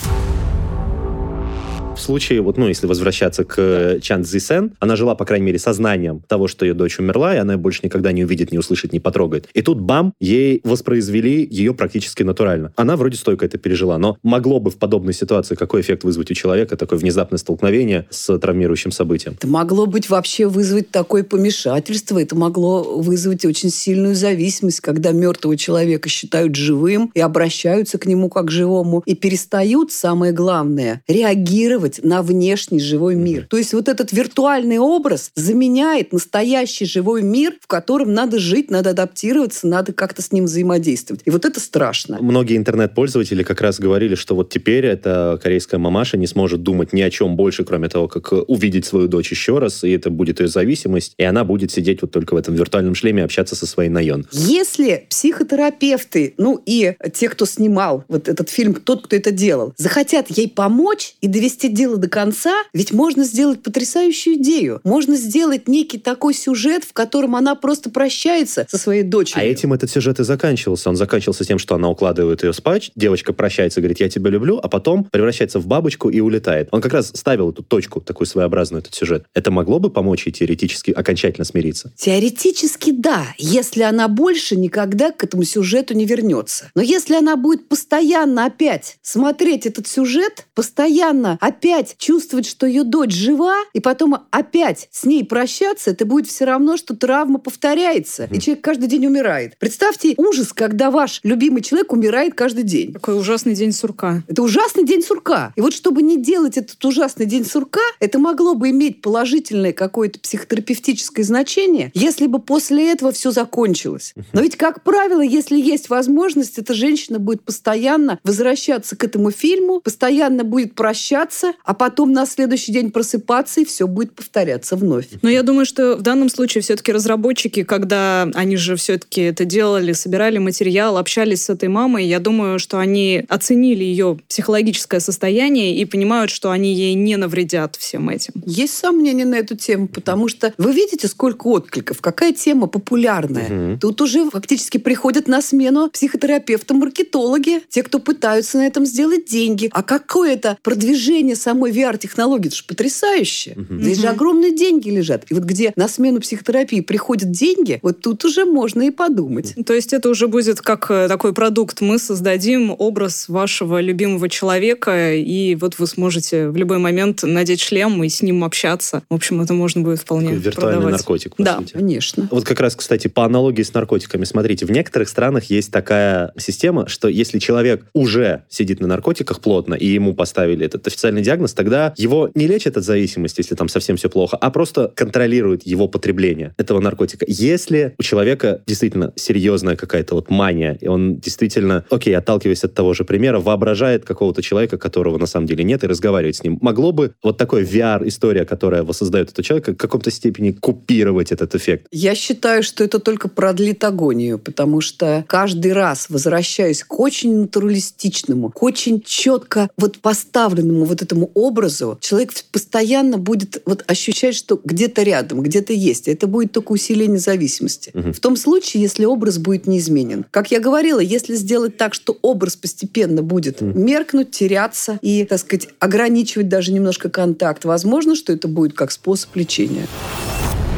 Случае, 2.02 2.42
вот, 2.42 2.58
ну, 2.58 2.68
если 2.68 2.88
возвращаться 2.88 3.44
к 3.44 3.56
э, 3.58 4.00
Чан 4.02 4.24
Цзи 4.24 4.40
Сен, 4.40 4.74
она 4.80 4.96
жила, 4.96 5.16
по 5.16 5.26
крайней 5.26 5.46
мере, 5.46 5.60
сознанием 5.60 6.22
того, 6.28 6.48
что 6.48 6.66
ее 6.66 6.74
дочь 6.74 7.00
умерла, 7.00 7.36
и 7.36 7.38
она 7.38 7.54
ее 7.54 7.60
больше 7.60 7.82
никогда 7.84 8.12
не 8.12 8.26
увидит, 8.26 8.52
не 8.52 8.58
услышит, 8.58 8.92
не 8.92 9.00
потрогает. 9.00 9.48
И 9.54 9.62
тут, 9.62 9.80
бам, 9.80 10.14
ей 10.20 10.62
воспроизвели 10.64 11.48
ее 11.50 11.74
практически 11.74 12.24
натурально. 12.24 12.74
Она 12.76 12.98
вроде 12.98 13.18
стойко 13.18 13.46
это 13.46 13.58
пережила, 13.58 13.98
но 13.98 14.18
могло 14.24 14.60
бы 14.60 14.72
в 14.72 14.78
подобной 14.78 15.14
ситуации 15.14 15.56
какой 15.56 15.82
эффект 15.82 16.04
вызвать 16.04 16.32
у 16.32 16.34
человека, 16.34 16.76
такое 16.76 16.98
внезапное 17.00 17.38
столкновение 17.38 18.08
с 18.10 18.38
травмирующим 18.38 18.92
событием? 18.92 19.36
Это 19.38 19.48
могло 19.48 19.86
быть 19.86 20.10
вообще 20.10 20.48
вызвать 20.48 20.90
такое 20.90 21.24
помешательство, 21.24 22.22
это 22.22 22.36
могло 22.36 22.84
вызвать 22.84 23.46
очень 23.46 23.70
сильную 23.70 24.16
зависимость, 24.16 24.82
когда 24.82 25.12
мертвого 25.12 25.56
человека 25.56 26.10
считают 26.10 26.56
живым 26.56 27.12
и 27.14 27.20
обращаются 27.20 27.98
к 27.98 28.06
нему 28.06 28.30
как 28.30 28.46
к 28.46 28.52
живому, 28.52 29.04
и 29.06 29.14
перестают, 29.14 29.92
самое 29.92 30.34
главное, 30.34 31.04
реагировать 31.08 31.91
на 32.04 32.22
внешний 32.22 32.80
живой 32.80 33.16
мир. 33.16 33.48
То 33.50 33.58
есть 33.58 33.74
вот 33.74 33.88
этот 33.88 34.12
виртуальный 34.12 34.78
образ 34.78 35.32
заменяет 35.36 36.14
настоящий 36.14 36.86
живой 36.86 37.22
мир, 37.22 37.54
в 37.62 37.68
котором 37.68 38.14
надо 38.14 38.40
жить, 38.40 38.72
надо 38.72 38.92
адаптироваться, 38.92 39.68
надо 39.68 39.94
как-то 39.94 40.22
с 40.22 40.32
ним 40.32 40.46
взаимодействовать. 40.46 41.22
И 41.26 41.30
вот 41.30 41.46
это 41.46 41.60
страшно. 41.60 42.18
Многие 42.22 42.58
интернет-пользователи 42.58 43.44
как 43.44 43.62
раз 43.62 43.80
говорили, 43.80 44.16
что 44.16 44.36
вот 44.36 44.50
теперь 44.50 44.86
эта 44.86 45.40
корейская 45.42 45.78
мамаша 45.78 46.18
не 46.18 46.28
сможет 46.28 46.64
думать 46.64 46.94
ни 46.94 47.02
о 47.02 47.10
чем 47.10 47.36
больше, 47.36 47.64
кроме 47.64 47.90
того, 47.90 48.08
как 48.08 48.32
увидеть 48.48 48.86
свою 48.86 49.08
дочь 49.08 49.32
еще 49.32 49.60
раз, 49.60 49.84
и 49.84 49.92
это 49.92 50.10
будет 50.10 50.40
ее 50.40 50.48
зависимость, 50.48 51.14
и 51.18 51.24
она 51.24 51.44
будет 51.44 51.72
сидеть 51.72 52.02
вот 52.02 52.12
только 52.12 52.34
в 52.34 52.38
этом 52.38 52.56
виртуальном 52.56 52.96
шлеме 52.96 53.24
общаться 53.24 53.56
со 53.56 53.66
своей 53.66 53.90
Найон. 53.90 54.26
Если 54.32 55.06
психотерапевты, 55.10 56.34
ну 56.38 56.62
и 56.66 56.96
те, 57.14 57.30
кто 57.30 57.46
снимал 57.46 58.04
вот 58.08 58.28
этот 58.28 58.50
фильм, 58.50 58.76
тот, 58.76 59.06
кто 59.06 59.16
это 59.16 59.32
делал, 59.32 59.74
захотят 59.78 60.30
ей 60.30 60.50
помочь 60.50 61.16
и 61.22 61.28
довести 61.28 61.70
дело 61.82 61.98
до 61.98 62.08
конца, 62.08 62.54
ведь 62.74 62.92
можно 62.92 63.24
сделать 63.24 63.64
потрясающую 63.64 64.36
идею. 64.36 64.82
Можно 64.84 65.16
сделать 65.16 65.68
некий 65.68 65.98
такой 65.98 66.36
сюжет, 66.36 66.84
в 66.84 66.94
котором 66.94 67.36
она 67.36 67.56
просто 67.56 67.90
прощается 67.90 68.68
со 68.70 68.78
своей 68.78 69.02
дочерью. 69.02 69.42
А 69.42 69.44
этим 69.44 69.74
этот 69.74 69.90
сюжет 69.90 70.20
и 70.20 70.24
заканчивался. 70.24 70.90
Он 70.90 70.96
заканчивался 70.96 71.44
тем, 71.44 71.58
что 71.58 71.74
она 71.74 71.90
укладывает 71.90 72.44
ее 72.44 72.54
спать, 72.54 72.92
девочка 72.96 73.34
прощается, 73.34 73.82
говорит, 73.82 74.00
я 74.00 74.10
тебя 74.10 74.30
люблю, 74.30 74.60
а 74.62 74.70
потом 74.70 75.06
превращается 75.06 75.58
в 75.58 75.66
бабочку 75.66 76.10
и 76.10 76.20
улетает. 76.20 76.68
Он 76.70 76.82
как 76.82 76.94
раз 76.94 77.12
ставил 77.16 77.50
эту 77.50 77.64
точку, 77.64 78.00
такую 78.00 78.28
своеобразную, 78.28 78.82
этот 78.82 78.94
сюжет. 78.94 79.26
Это 79.34 79.50
могло 79.50 79.80
бы 79.80 79.90
помочь 79.90 80.28
ей 80.28 80.34
теоретически 80.34 80.92
окончательно 80.92 81.46
смириться? 81.46 81.92
Теоретически 81.98 82.92
да, 82.92 83.26
если 83.40 83.82
она 83.82 84.08
больше 84.08 84.56
никогда 84.56 85.12
к 85.12 85.24
этому 85.24 85.46
сюжету 85.46 85.96
не 85.96 86.06
вернется. 86.06 86.70
Но 86.76 86.84
если 86.84 87.16
она 87.16 87.38
будет 87.38 87.68
постоянно 87.68 88.46
опять 88.46 88.98
смотреть 89.02 89.66
этот 89.66 89.88
сюжет, 89.88 90.46
постоянно 90.54 91.40
опять 91.42 91.61
чувствовать, 91.98 92.48
что 92.48 92.66
ее 92.66 92.84
дочь 92.84 93.14
жива, 93.14 93.56
и 93.74 93.80
потом 93.80 94.26
опять 94.32 94.88
с 94.92 95.06
ней 95.06 95.24
прощаться, 95.24 95.92
это 95.92 96.06
будет 96.06 96.28
все 96.28 96.46
равно, 96.46 96.78
что 96.78 96.96
травма 96.96 97.40
повторяется, 97.40 98.28
и 98.32 98.40
человек 98.40 98.64
каждый 98.64 98.88
день 98.88 99.06
умирает. 99.06 99.58
Представьте 99.60 100.14
ужас, 100.18 100.54
когда 100.54 100.92
ваш 100.92 101.20
любимый 101.24 101.62
человек 101.62 101.94
умирает 101.94 102.34
каждый 102.34 102.64
день. 102.64 102.94
Такой 102.94 103.18
ужасный 103.18 103.54
день 103.54 103.72
сурка. 103.72 104.24
Это 104.28 104.42
ужасный 104.42 104.86
день 104.86 105.02
сурка. 105.02 105.54
И 105.56 105.62
вот 105.62 105.74
чтобы 105.74 106.02
не 106.02 106.18
делать 106.18 106.58
этот 106.58 106.84
ужасный 106.84 107.26
день 107.26 107.46
сурка, 107.46 107.82
это 108.00 108.20
могло 108.20 108.56
бы 108.56 108.70
иметь 108.70 109.02
положительное 109.02 109.74
какое-то 109.74 110.20
психотерапевтическое 110.20 111.26
значение, 111.26 111.92
если 111.94 112.28
бы 112.28 112.40
после 112.40 112.92
этого 112.92 113.12
все 113.12 113.32
закончилось. 113.32 114.14
Но 114.34 114.42
ведь, 114.42 114.56
как 114.56 114.84
правило, 114.84 115.22
если 115.22 115.60
есть 115.60 115.90
возможность, 115.90 116.58
эта 116.58 116.74
женщина 116.74 117.20
будет 117.20 117.44
постоянно 117.44 118.20
возвращаться 118.24 118.96
к 118.96 119.04
этому 119.04 119.32
фильму, 119.32 119.80
постоянно 119.82 120.44
будет 120.44 120.76
прощаться, 120.76 121.51
а 121.64 121.74
потом 121.74 122.12
на 122.12 122.26
следующий 122.26 122.72
день 122.72 122.92
просыпаться, 122.92 123.62
и 123.62 123.66
все 123.66 123.88
будет 123.88 124.14
повторяться 124.14 124.76
вновь. 124.76 125.08
Но 125.22 125.30
я 125.30 125.44
думаю, 125.44 125.66
что 125.66 125.96
в 125.96 126.02
данном 126.02 126.30
случае 126.30 126.62
все-таки 126.62 126.92
разработчики, 126.92 127.64
когда 127.64 128.30
они 128.34 128.56
же 128.58 128.76
все-таки 128.76 129.22
это 129.22 129.46
делали, 129.46 129.94
собирали 129.94 130.38
материал, 130.38 130.98
общались 130.98 131.46
с 131.46 131.50
этой 131.50 131.70
мамой, 131.70 132.06
я 132.06 132.20
думаю, 132.20 132.60
что 132.60 132.80
они 132.80 133.24
оценили 133.30 133.84
ее 133.84 134.20
психологическое 134.28 135.00
состояние 135.00 135.76
и 135.78 135.86
понимают, 135.86 136.32
что 136.32 136.52
они 136.52 136.74
ей 136.74 136.94
не 136.94 137.18
навредят 137.18 137.76
всем 137.76 138.10
этим. 138.10 138.34
Есть 138.46 138.78
сомнения 138.78 139.26
на 139.26 139.36
эту 139.36 139.56
тему, 139.56 139.88
потому 139.88 140.28
что 140.28 140.54
вы 140.58 140.74
видите, 140.74 141.08
сколько 141.08 141.48
откликов, 141.48 142.02
какая 142.02 142.34
тема 142.34 142.68
популярная. 142.68 143.50
Мгм. 143.50 143.80
Тут 143.80 144.02
уже 144.02 144.30
фактически 144.30 144.78
приходят 144.78 145.28
на 145.28 145.42
смену 145.42 145.90
психотерапевты-маркетологи, 145.90 147.62
те, 147.70 147.84
кто 147.84 148.00
пытаются 148.00 148.58
на 148.58 148.68
этом 148.68 148.86
сделать 148.86 149.26
деньги. 149.26 149.70
А 149.72 149.84
какое 149.84 150.34
это 150.34 150.58
продвижение 150.64 151.36
самой 151.42 151.72
VR-технологии? 151.72 152.48
Это 152.48 152.56
же 152.56 152.64
потрясающе. 152.66 153.54
Мгм. 153.56 153.82
Здесь 153.82 154.00
же 154.00 154.08
огромные 154.08 154.56
деньги 154.56 154.90
лежат. 154.90 155.26
И 155.30 155.34
вот 155.34 155.44
где 155.44 155.74
на 155.76 155.88
смену 155.88 156.20
психотерапии 156.20 156.82
приходят 156.82 157.32
деньги, 157.32 157.80
вот 157.82 158.02
тут 158.02 158.24
уже 158.26 158.46
можно 158.46 158.84
и 158.84 158.92
подумать. 158.92 159.56
То 159.66 159.74
есть 159.74 159.94
это 159.94 160.10
уже 160.10 160.28
будет 160.28 160.62
как 160.62 160.90
э, 160.92 161.08
такой 161.08 161.34
продукт. 161.34 161.82
Мы 161.82 161.98
создадим 162.00 162.76
образ 162.78 163.28
вашего 163.30 163.82
любимого 163.82 164.30
человека, 164.30 165.14
и 165.14 165.56
вот 165.56 165.80
вы 165.80 165.88
сможете 165.88 166.50
в 166.50 166.56
любой 166.58 166.78
момент 166.78 167.24
надеть 167.24 167.62
шлем 167.62 168.04
и 168.04 168.10
с 168.10 168.22
ним 168.22 168.44
общаться. 168.44 169.04
В 169.10 169.14
общем, 169.16 169.42
это 169.42 169.54
можно 169.54 169.82
будет 169.82 170.00
вполне 170.00 170.28
Такой 170.30 170.42
виртуальный 170.42 170.74
продавать. 170.74 170.94
наркотик, 171.00 171.36
по 171.36 171.44
Да. 171.44 171.58
сути. 171.58 171.74
Конечно. 171.74 172.28
Вот 172.32 172.46
как 172.46 172.60
раз, 172.60 172.76
кстати, 172.76 173.08
по 173.08 173.26
аналогии 173.26 173.64
с 173.64 173.74
наркотиками, 173.74 174.24
смотрите, 174.26 174.66
в 174.66 174.72
некоторых 174.72 175.10
странах 175.10 175.46
есть 175.46 175.72
такая 175.72 176.34
система, 176.38 176.88
что 176.88 177.08
если 177.08 177.40
человек 177.40 177.86
уже 177.94 178.44
сидит 178.50 178.80
на 178.80 178.88
наркотиках 178.88 179.40
плотно, 179.42 179.74
и 179.76 179.88
ему 179.88 180.14
поставили 180.14 180.66
этот 180.66 180.86
официальный 180.88 181.22
диагноз, 181.22 181.31
диагноз, 181.32 181.54
тогда 181.54 181.94
его 181.98 182.30
не 182.36 182.46
лечат 182.46 182.78
от 182.78 182.84
зависимости, 182.84 183.40
если 183.40 183.56
там 183.56 183.70
совсем 183.70 183.96
все 183.96 184.10
плохо, 184.10 184.38
а 184.38 184.52
просто 184.52 184.92
контролируют 184.94 185.64
его 185.64 185.88
потребление 185.88 186.54
этого 186.58 186.82
наркотика. 186.82 187.26
Если 187.28 187.96
у 187.98 188.04
человека 188.04 188.62
действительно 188.68 189.14
серьезная 189.16 189.78
какая-то 189.78 190.16
вот 190.16 190.30
мания, 190.30 190.78
и 190.82 190.88
он 190.88 191.18
действительно, 191.18 191.86
окей, 191.90 192.16
отталкиваясь 192.18 192.64
от 192.66 192.74
того 192.74 192.94
же 192.94 193.06
примера, 193.06 193.40
воображает 193.40 194.04
какого-то 194.04 194.42
человека, 194.42 194.78
которого 194.78 195.18
на 195.18 195.26
самом 195.26 195.48
деле 195.48 195.64
нет, 195.64 195.84
и 195.84 195.88
разговаривает 195.88 196.36
с 196.36 196.44
ним, 196.44 196.58
могло 196.62 196.92
бы 196.92 197.14
вот 197.24 197.38
такой 197.38 197.64
VR-история, 197.64 198.44
которая 198.44 198.84
воссоздает 198.84 199.32
этого 199.32 199.44
человека, 199.44 199.72
в 199.72 199.78
каком-то 199.78 200.12
степени 200.12 200.52
купировать 200.52 201.32
этот 201.32 201.56
эффект? 201.56 201.88
Я 201.92 202.16
считаю, 202.16 202.62
что 202.64 202.84
это 202.84 203.00
только 203.00 203.30
продлит 203.30 203.84
агонию, 203.86 204.38
потому 204.38 204.82
что 204.82 205.24
каждый 205.28 205.72
раз, 205.72 206.08
возвращаясь 206.10 206.84
к 206.84 207.00
очень 207.00 207.42
натуралистичному, 207.42 208.50
к 208.50 208.62
очень 208.64 209.02
четко 209.02 209.70
вот 209.78 210.00
поставленному 210.00 210.84
вот 210.86 211.02
этому 211.02 211.21
образу, 211.34 211.98
человек 212.02 212.34
постоянно 212.52 213.18
будет 213.18 213.62
вот 213.66 213.84
ощущать, 213.88 214.36
что 214.36 214.60
где-то 214.64 215.04
рядом, 215.04 215.42
где-то 215.42 215.74
есть. 215.74 216.08
Это 216.08 216.28
будет 216.28 216.52
только 216.52 216.72
усиление 216.72 217.20
зависимости. 217.20 217.92
Угу. 217.94 218.14
В 218.14 218.20
том 218.20 218.36
случае, 218.36 218.84
если 218.84 219.06
образ 219.06 219.38
будет 219.38 219.68
неизменен. 219.68 220.26
Как 220.32 220.52
я 220.52 220.60
говорила, 220.60 221.00
если 221.00 221.36
сделать 221.36 221.78
так, 221.78 221.94
что 221.94 222.18
образ 222.22 222.56
постепенно 222.56 223.22
будет 223.22 223.62
угу. 223.62 223.78
меркнуть, 223.78 224.32
теряться 224.32 225.00
и, 225.02 225.26
так 225.26 225.40
сказать, 225.40 225.70
ограничивать 225.80 226.50
даже 226.50 226.72
немножко 226.72 227.10
контакт, 227.10 227.66
возможно, 227.66 228.16
что 228.16 228.34
это 228.34 228.48
будет 228.48 228.74
как 228.74 228.92
способ 228.92 229.36
лечения. 229.36 229.88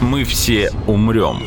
Мы 0.02 0.24
все 0.24 0.72
умрем. 0.88 1.44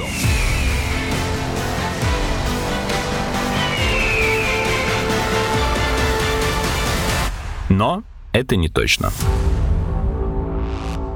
Но 7.68 8.04
это 8.36 8.56
не 8.56 8.68
точно. 8.68 9.12